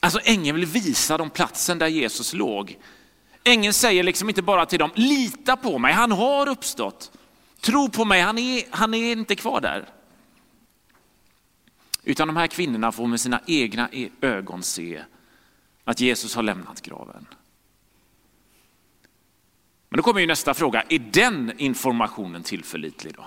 Alltså 0.00 0.20
ängeln 0.24 0.56
vill 0.56 0.66
visa 0.66 1.18
dem 1.18 1.30
platsen 1.30 1.78
där 1.78 1.86
Jesus 1.86 2.32
låg 2.32 2.78
Ängeln 3.44 3.74
säger 3.74 4.02
liksom 4.02 4.28
inte 4.28 4.42
bara 4.42 4.66
till 4.66 4.78
dem, 4.78 4.90
lita 4.94 5.56
på 5.56 5.78
mig, 5.78 5.92
han 5.92 6.12
har 6.12 6.48
uppstått. 6.48 7.12
Tro 7.60 7.88
på 7.88 8.04
mig, 8.04 8.20
han 8.20 8.38
är, 8.38 8.64
han 8.70 8.94
är 8.94 9.12
inte 9.12 9.36
kvar 9.36 9.60
där. 9.60 9.88
Utan 12.04 12.28
de 12.28 12.36
här 12.36 12.46
kvinnorna 12.46 12.92
får 12.92 13.06
med 13.06 13.20
sina 13.20 13.40
egna 13.46 13.88
e- 13.92 14.08
ögon 14.20 14.62
se 14.62 15.04
att 15.84 16.00
Jesus 16.00 16.34
har 16.34 16.42
lämnat 16.42 16.80
graven. 16.80 17.26
Men 19.88 19.96
då 19.96 20.02
kommer 20.02 20.20
ju 20.20 20.26
nästa 20.26 20.54
fråga, 20.54 20.82
är 20.88 20.98
den 20.98 21.52
informationen 21.58 22.42
tillförlitlig 22.42 23.14
då? 23.14 23.26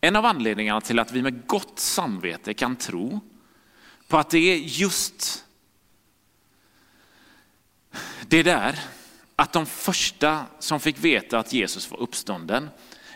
En 0.00 0.16
av 0.16 0.26
anledningarna 0.26 0.80
till 0.80 0.98
att 0.98 1.12
vi 1.12 1.22
med 1.22 1.46
gott 1.46 1.78
samvete 1.78 2.54
kan 2.54 2.76
tro 2.76 3.20
på 4.08 4.18
att 4.18 4.30
det 4.30 4.38
är 4.38 4.56
just 4.56 5.44
det 8.28 8.42
där 8.42 8.78
att 9.36 9.52
de 9.52 9.66
första 9.66 10.44
som 10.58 10.80
fick 10.80 10.98
veta 10.98 11.38
att 11.38 11.52
Jesus 11.52 11.90
var 11.90 12.00
uppstånden, 12.00 12.68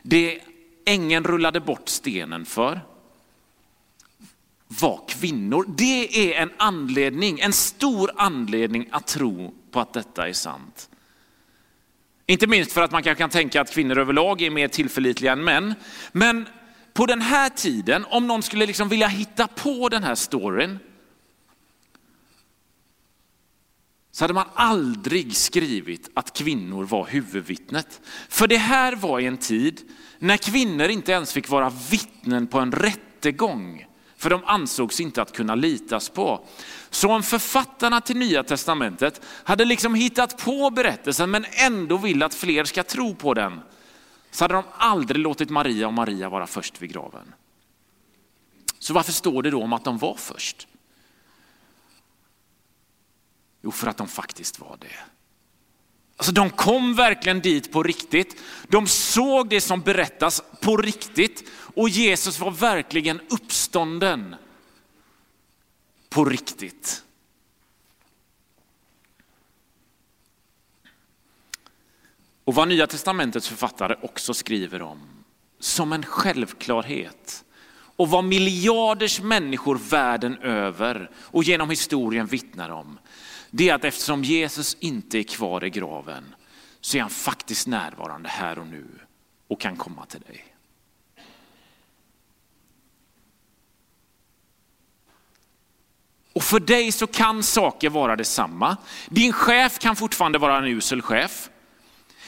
det 0.02 0.40
ängeln 0.84 1.24
rullade 1.24 1.60
bort 1.60 1.88
stenen 1.88 2.46
för, 2.46 2.80
var 4.68 5.00
kvinnor. 5.08 5.64
Det 5.76 6.32
är 6.32 6.42
en 6.42 6.50
anledning, 6.56 7.40
en 7.40 7.52
stor 7.52 8.10
anledning 8.16 8.88
att 8.90 9.06
tro 9.06 9.54
på 9.70 9.80
att 9.80 9.92
detta 9.92 10.28
är 10.28 10.32
sant. 10.32 10.88
Inte 12.26 12.46
minst 12.46 12.72
för 12.72 12.82
att 12.82 12.90
man 12.90 13.02
kanske 13.02 13.22
kan 13.22 13.30
tänka 13.30 13.60
att 13.60 13.70
kvinnor 13.70 13.98
överlag 13.98 14.42
är 14.42 14.50
mer 14.50 14.68
tillförlitliga 14.68 15.32
än 15.32 15.44
män. 15.44 15.74
Men 16.12 16.48
på 16.92 17.06
den 17.06 17.20
här 17.20 17.48
tiden, 17.48 18.04
om 18.08 18.26
någon 18.26 18.42
skulle 18.42 18.66
liksom 18.66 18.88
vilja 18.88 19.08
hitta 19.08 19.46
på 19.46 19.88
den 19.88 20.04
här 20.04 20.14
storyn, 20.14 20.78
så 24.16 24.24
hade 24.24 24.34
man 24.34 24.46
aldrig 24.54 25.36
skrivit 25.36 26.10
att 26.14 26.32
kvinnor 26.32 26.84
var 26.84 27.06
huvudvittnet. 27.06 28.00
För 28.28 28.46
det 28.46 28.56
här 28.56 28.96
var 28.96 29.20
i 29.20 29.26
en 29.26 29.36
tid 29.36 29.80
när 30.18 30.36
kvinnor 30.36 30.88
inte 30.88 31.12
ens 31.12 31.32
fick 31.32 31.48
vara 31.48 31.72
vittnen 31.90 32.46
på 32.46 32.58
en 32.58 32.72
rättegång. 32.72 33.86
För 34.16 34.30
de 34.30 34.44
ansågs 34.44 35.00
inte 35.00 35.22
att 35.22 35.32
kunna 35.32 35.54
litas 35.54 36.08
på. 36.08 36.46
Så 36.90 37.12
om 37.12 37.22
författarna 37.22 38.00
till 38.00 38.16
Nya 38.16 38.42
Testamentet 38.42 39.20
hade 39.26 39.64
liksom 39.64 39.94
hittat 39.94 40.44
på 40.44 40.70
berättelsen 40.70 41.30
men 41.30 41.44
ändå 41.50 41.96
vill 41.96 42.22
att 42.22 42.34
fler 42.34 42.64
ska 42.64 42.82
tro 42.82 43.14
på 43.14 43.34
den, 43.34 43.60
så 44.30 44.44
hade 44.44 44.54
de 44.54 44.64
aldrig 44.76 45.20
låtit 45.20 45.50
Maria 45.50 45.86
och 45.86 45.94
Maria 45.94 46.28
vara 46.28 46.46
först 46.46 46.82
vid 46.82 46.92
graven. 46.92 47.32
Så 48.78 48.94
varför 48.94 49.12
står 49.12 49.42
det 49.42 49.50
då 49.50 49.62
om 49.62 49.72
att 49.72 49.84
de 49.84 49.98
var 49.98 50.14
först? 50.14 50.68
Jo, 53.66 53.72
för 53.72 53.86
att 53.86 53.96
de 53.96 54.08
faktiskt 54.08 54.58
var 54.58 54.76
det. 54.80 54.98
Alltså 56.16 56.32
de 56.32 56.50
kom 56.50 56.94
verkligen 56.94 57.40
dit 57.40 57.72
på 57.72 57.82
riktigt. 57.82 58.42
De 58.68 58.86
såg 58.86 59.48
det 59.48 59.60
som 59.60 59.80
berättas 59.80 60.42
på 60.60 60.76
riktigt 60.76 61.50
och 61.74 61.88
Jesus 61.88 62.38
var 62.38 62.50
verkligen 62.50 63.20
uppstånden 63.30 64.36
på 66.08 66.24
riktigt. 66.24 67.04
Och 72.44 72.54
vad 72.54 72.68
Nya 72.68 72.86
Testamentets 72.86 73.48
författare 73.48 73.96
också 74.02 74.34
skriver 74.34 74.82
om 74.82 75.00
som 75.58 75.92
en 75.92 76.04
självklarhet 76.04 77.44
och 77.96 78.10
vad 78.10 78.24
miljarders 78.24 79.20
människor 79.20 79.80
världen 79.90 80.38
över 80.38 81.10
och 81.16 81.44
genom 81.44 81.70
historien 81.70 82.26
vittnar 82.26 82.70
om, 82.70 82.98
det 83.56 83.68
är 83.68 83.74
att 83.74 83.84
eftersom 83.84 84.24
Jesus 84.24 84.76
inte 84.80 85.18
är 85.18 85.22
kvar 85.22 85.64
i 85.64 85.70
graven 85.70 86.34
så 86.80 86.96
är 86.96 87.00
han 87.00 87.10
faktiskt 87.10 87.66
närvarande 87.66 88.28
här 88.28 88.58
och 88.58 88.66
nu 88.66 88.86
och 89.48 89.60
kan 89.60 89.76
komma 89.76 90.06
till 90.06 90.20
dig. 90.20 90.44
Och 96.32 96.42
för 96.42 96.60
dig 96.60 96.92
så 96.92 97.06
kan 97.06 97.42
saker 97.42 97.90
vara 97.90 98.16
detsamma. 98.16 98.76
Din 99.08 99.32
chef 99.32 99.78
kan 99.78 99.96
fortfarande 99.96 100.38
vara 100.38 100.58
en 100.58 100.64
usel 100.64 101.02
chef. 101.02 101.50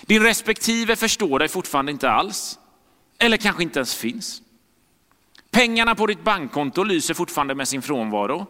Din 0.03 0.23
respektive 0.23 0.97
förstår 0.97 1.39
dig 1.39 1.49
fortfarande 1.49 1.93
inte 1.93 2.11
alls. 2.11 2.59
Eller 3.19 3.37
kanske 3.37 3.63
inte 3.63 3.79
ens 3.79 3.95
finns. 3.95 4.43
Pengarna 5.51 5.95
på 5.95 6.07
ditt 6.07 6.25
bankkonto 6.25 6.85
lyser 6.85 7.15
fortfarande 7.15 7.55
med 7.55 7.69
sin 7.69 7.83
frånvaro. 7.83 8.47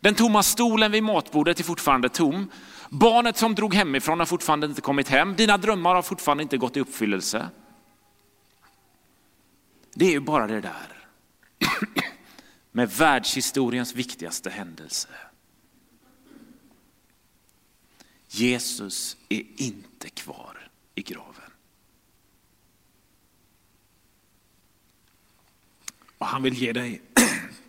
Den 0.00 0.14
tomma 0.14 0.42
stolen 0.42 0.92
vid 0.92 1.02
matbordet 1.02 1.60
är 1.60 1.64
fortfarande 1.64 2.08
tom. 2.08 2.50
Barnet 2.90 3.36
som 3.36 3.54
drog 3.54 3.74
hemifrån 3.74 4.18
har 4.18 4.26
fortfarande 4.26 4.66
inte 4.66 4.80
kommit 4.80 5.08
hem. 5.08 5.36
Dina 5.36 5.56
drömmar 5.56 5.94
har 5.94 6.02
fortfarande 6.02 6.42
inte 6.42 6.56
gått 6.56 6.76
i 6.76 6.80
uppfyllelse. 6.80 7.48
Det 9.94 10.04
är 10.04 10.10
ju 10.10 10.20
bara 10.20 10.46
det 10.46 10.60
där 10.60 11.08
med 12.72 12.90
världshistoriens 12.90 13.94
viktigaste 13.94 14.50
händelse. 14.50 15.08
Jesus 18.28 19.16
är 19.28 19.42
inte 19.56 20.10
kvar 20.10 20.70
i 20.94 21.02
graven. 21.02 21.34
Och 26.18 26.26
han 26.26 26.42
vill 26.42 26.54
ge 26.54 26.72
dig 26.72 27.02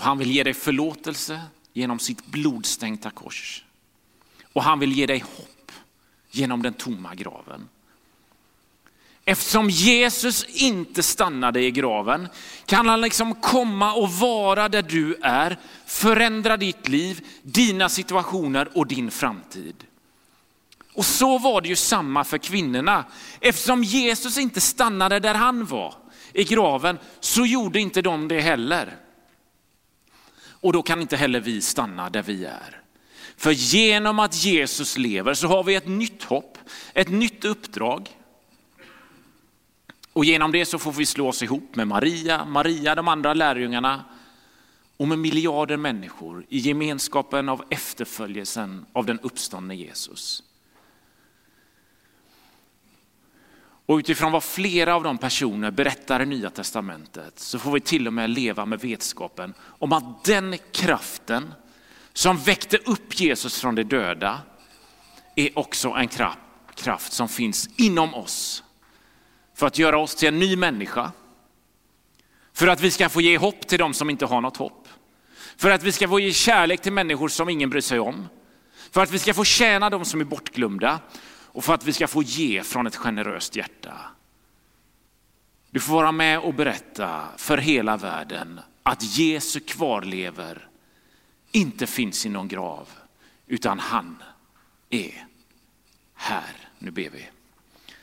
Och 0.00 0.06
han 0.06 0.18
vill 0.18 0.30
ge 0.30 0.42
dig 0.42 0.54
förlåtelse 0.54 1.40
genom 1.72 1.98
sitt 1.98 2.26
blodstänkta 2.26 3.10
kors. 3.10 3.64
Och 4.52 4.62
han 4.62 4.78
vill 4.78 4.92
ge 4.92 5.06
dig 5.06 5.18
hopp 5.36 5.72
genom 6.30 6.62
den 6.62 6.72
tomma 6.72 7.14
graven. 7.14 7.68
Eftersom 9.24 9.70
Jesus 9.70 10.44
inte 10.44 11.02
stannade 11.02 11.62
i 11.62 11.70
graven 11.70 12.28
kan 12.66 12.88
han 12.88 13.00
liksom 13.00 13.34
komma 13.34 13.94
och 13.94 14.12
vara 14.12 14.68
där 14.68 14.82
du 14.82 15.14
är, 15.22 15.58
förändra 15.86 16.56
ditt 16.56 16.88
liv, 16.88 17.26
dina 17.42 17.88
situationer 17.88 18.68
och 18.74 18.86
din 18.86 19.10
framtid. 19.10 19.84
Och 20.92 21.06
så 21.06 21.38
var 21.38 21.60
det 21.60 21.68
ju 21.68 21.76
samma 21.76 22.24
för 22.24 22.38
kvinnorna. 22.38 23.04
Eftersom 23.40 23.84
Jesus 23.84 24.38
inte 24.38 24.60
stannade 24.60 25.20
där 25.20 25.34
han 25.34 25.66
var, 25.66 25.94
i 26.32 26.44
graven, 26.44 26.98
så 27.20 27.46
gjorde 27.46 27.80
inte 27.80 28.02
de 28.02 28.28
det 28.28 28.40
heller. 28.40 28.96
Och 30.60 30.72
då 30.72 30.82
kan 30.82 31.00
inte 31.00 31.16
heller 31.16 31.40
vi 31.40 31.60
stanna 31.60 32.10
där 32.10 32.22
vi 32.22 32.44
är. 32.44 32.80
För 33.36 33.50
genom 33.50 34.18
att 34.18 34.44
Jesus 34.44 34.98
lever 34.98 35.34
så 35.34 35.46
har 35.46 35.64
vi 35.64 35.74
ett 35.74 35.88
nytt 35.88 36.22
hopp, 36.22 36.58
ett 36.94 37.08
nytt 37.08 37.44
uppdrag. 37.44 38.08
Och 40.12 40.24
genom 40.24 40.52
det 40.52 40.66
så 40.66 40.78
får 40.78 40.92
vi 40.92 41.06
slå 41.06 41.28
oss 41.28 41.42
ihop 41.42 41.76
med 41.76 41.88
Maria, 41.88 42.44
Maria, 42.44 42.94
de 42.94 43.08
andra 43.08 43.34
lärjungarna 43.34 44.04
och 44.96 45.08
med 45.08 45.18
miljarder 45.18 45.76
människor 45.76 46.46
i 46.48 46.58
gemenskapen 46.58 47.48
av 47.48 47.64
efterföljelsen 47.70 48.86
av 48.92 49.06
den 49.06 49.18
uppståndne 49.20 49.74
Jesus. 49.74 50.42
Och 53.90 53.98
utifrån 53.98 54.32
vad 54.32 54.44
flera 54.44 54.94
av 54.94 55.02
de 55.02 55.18
personer 55.18 55.70
berättar 55.70 56.22
i 56.22 56.26
Nya 56.26 56.50
Testamentet 56.50 57.38
så 57.38 57.58
får 57.58 57.72
vi 57.72 57.80
till 57.80 58.06
och 58.06 58.12
med 58.12 58.30
leva 58.30 58.66
med 58.66 58.80
vetskapen 58.80 59.54
om 59.60 59.92
att 59.92 60.24
den 60.24 60.58
kraften 60.72 61.54
som 62.12 62.36
väckte 62.36 62.76
upp 62.76 63.20
Jesus 63.20 63.60
från 63.60 63.74
de 63.74 63.82
döda 63.82 64.40
är 65.36 65.58
också 65.58 65.88
en 65.88 66.08
kraft 66.74 67.12
som 67.12 67.28
finns 67.28 67.68
inom 67.76 68.14
oss. 68.14 68.64
För 69.54 69.66
att 69.66 69.78
göra 69.78 69.98
oss 69.98 70.14
till 70.14 70.28
en 70.28 70.38
ny 70.38 70.56
människa. 70.56 71.12
För 72.52 72.66
att 72.66 72.80
vi 72.80 72.90
ska 72.90 73.08
få 73.08 73.20
ge 73.20 73.38
hopp 73.38 73.66
till 73.66 73.78
de 73.78 73.94
som 73.94 74.10
inte 74.10 74.26
har 74.26 74.40
något 74.40 74.56
hopp. 74.56 74.88
För 75.56 75.70
att 75.70 75.82
vi 75.82 75.92
ska 75.92 76.08
få 76.08 76.20
ge 76.20 76.32
kärlek 76.32 76.82
till 76.82 76.92
människor 76.92 77.28
som 77.28 77.48
ingen 77.48 77.70
bryr 77.70 77.80
sig 77.80 78.00
om. 78.00 78.28
För 78.90 79.02
att 79.02 79.10
vi 79.10 79.18
ska 79.18 79.34
få 79.34 79.44
tjäna 79.44 79.90
de 79.90 80.04
som 80.04 80.20
är 80.20 80.24
bortglömda 80.24 81.00
och 81.52 81.64
för 81.64 81.74
att 81.74 81.84
vi 81.84 81.92
ska 81.92 82.08
få 82.08 82.22
ge 82.22 82.62
från 82.62 82.86
ett 82.86 82.96
generöst 82.96 83.56
hjärta. 83.56 83.94
Du 85.70 85.80
får 85.80 85.94
vara 85.94 86.12
med 86.12 86.38
och 86.38 86.54
berätta 86.54 87.28
för 87.36 87.58
hela 87.58 87.96
världen 87.96 88.60
att 88.82 89.18
Jesu 89.18 89.60
kvarlever 89.60 90.68
inte 91.52 91.86
finns 91.86 92.26
i 92.26 92.28
någon 92.28 92.48
grav, 92.48 92.88
utan 93.46 93.78
han 93.78 94.22
är 94.90 95.26
här. 96.14 96.68
Nu 96.78 96.90
ber 96.90 97.10
vi. 97.10 97.28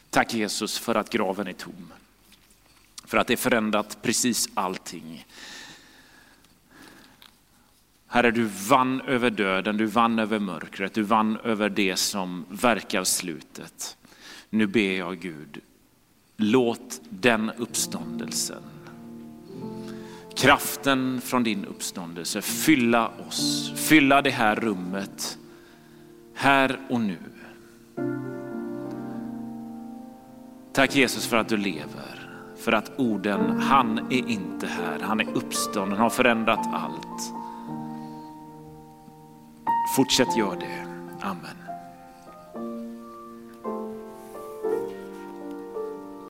Tack 0.10 0.34
Jesus 0.34 0.80
för 0.80 0.96
att 0.96 1.10
graven 1.10 1.48
är 1.48 1.54
tom. 1.54 1.94
För 3.04 3.18
att 3.18 3.28
det 3.28 3.38
förändrat 3.38 3.98
precis 4.02 4.50
allting. 4.54 5.26
Herre, 8.08 8.32
du 8.32 8.50
vann 8.70 9.02
över 9.02 9.30
döden, 9.30 9.78
du 9.78 9.86
vann 9.86 10.20
över 10.20 10.40
mörkret, 10.40 10.94
du 10.94 11.02
vann 11.02 11.38
över 11.44 11.70
det 11.70 11.96
som 11.96 12.46
verkar 12.50 13.04
slutet. 13.04 13.98
Nu 14.50 14.68
ber 14.68 14.98
jag 14.98 15.20
Gud, 15.20 15.60
låt 16.38 17.02
den 17.10 17.52
uppståndelsen, 17.58 18.64
kraften 20.36 21.22
från 21.22 21.44
din 21.44 21.66
uppståndelse 21.66 22.42
fylla 22.42 23.12
oss, 23.28 23.74
fylla 23.76 24.22
det 24.22 24.30
här 24.30 24.56
rummet, 24.56 25.38
här 26.34 26.80
och 26.90 27.02
nu. 27.02 27.18
Tack 30.74 30.96
Jesus 30.96 31.28
för 31.28 31.38
att 31.38 31.50
du 31.50 31.58
lever, 31.58 32.30
för 32.64 32.72
att 32.72 32.92
orden, 33.00 33.60
han 33.62 33.98
är 33.98 34.30
inte 34.30 34.68
här, 34.68 35.00
han 35.02 35.20
är 35.20 35.28
uppstånden, 35.34 36.00
har 36.00 36.10
förändrat 36.10 36.68
allt. 36.74 37.37
Fortsätt 39.96 40.38
gör 40.38 40.56
det. 40.56 40.88
Amen. 41.22 41.67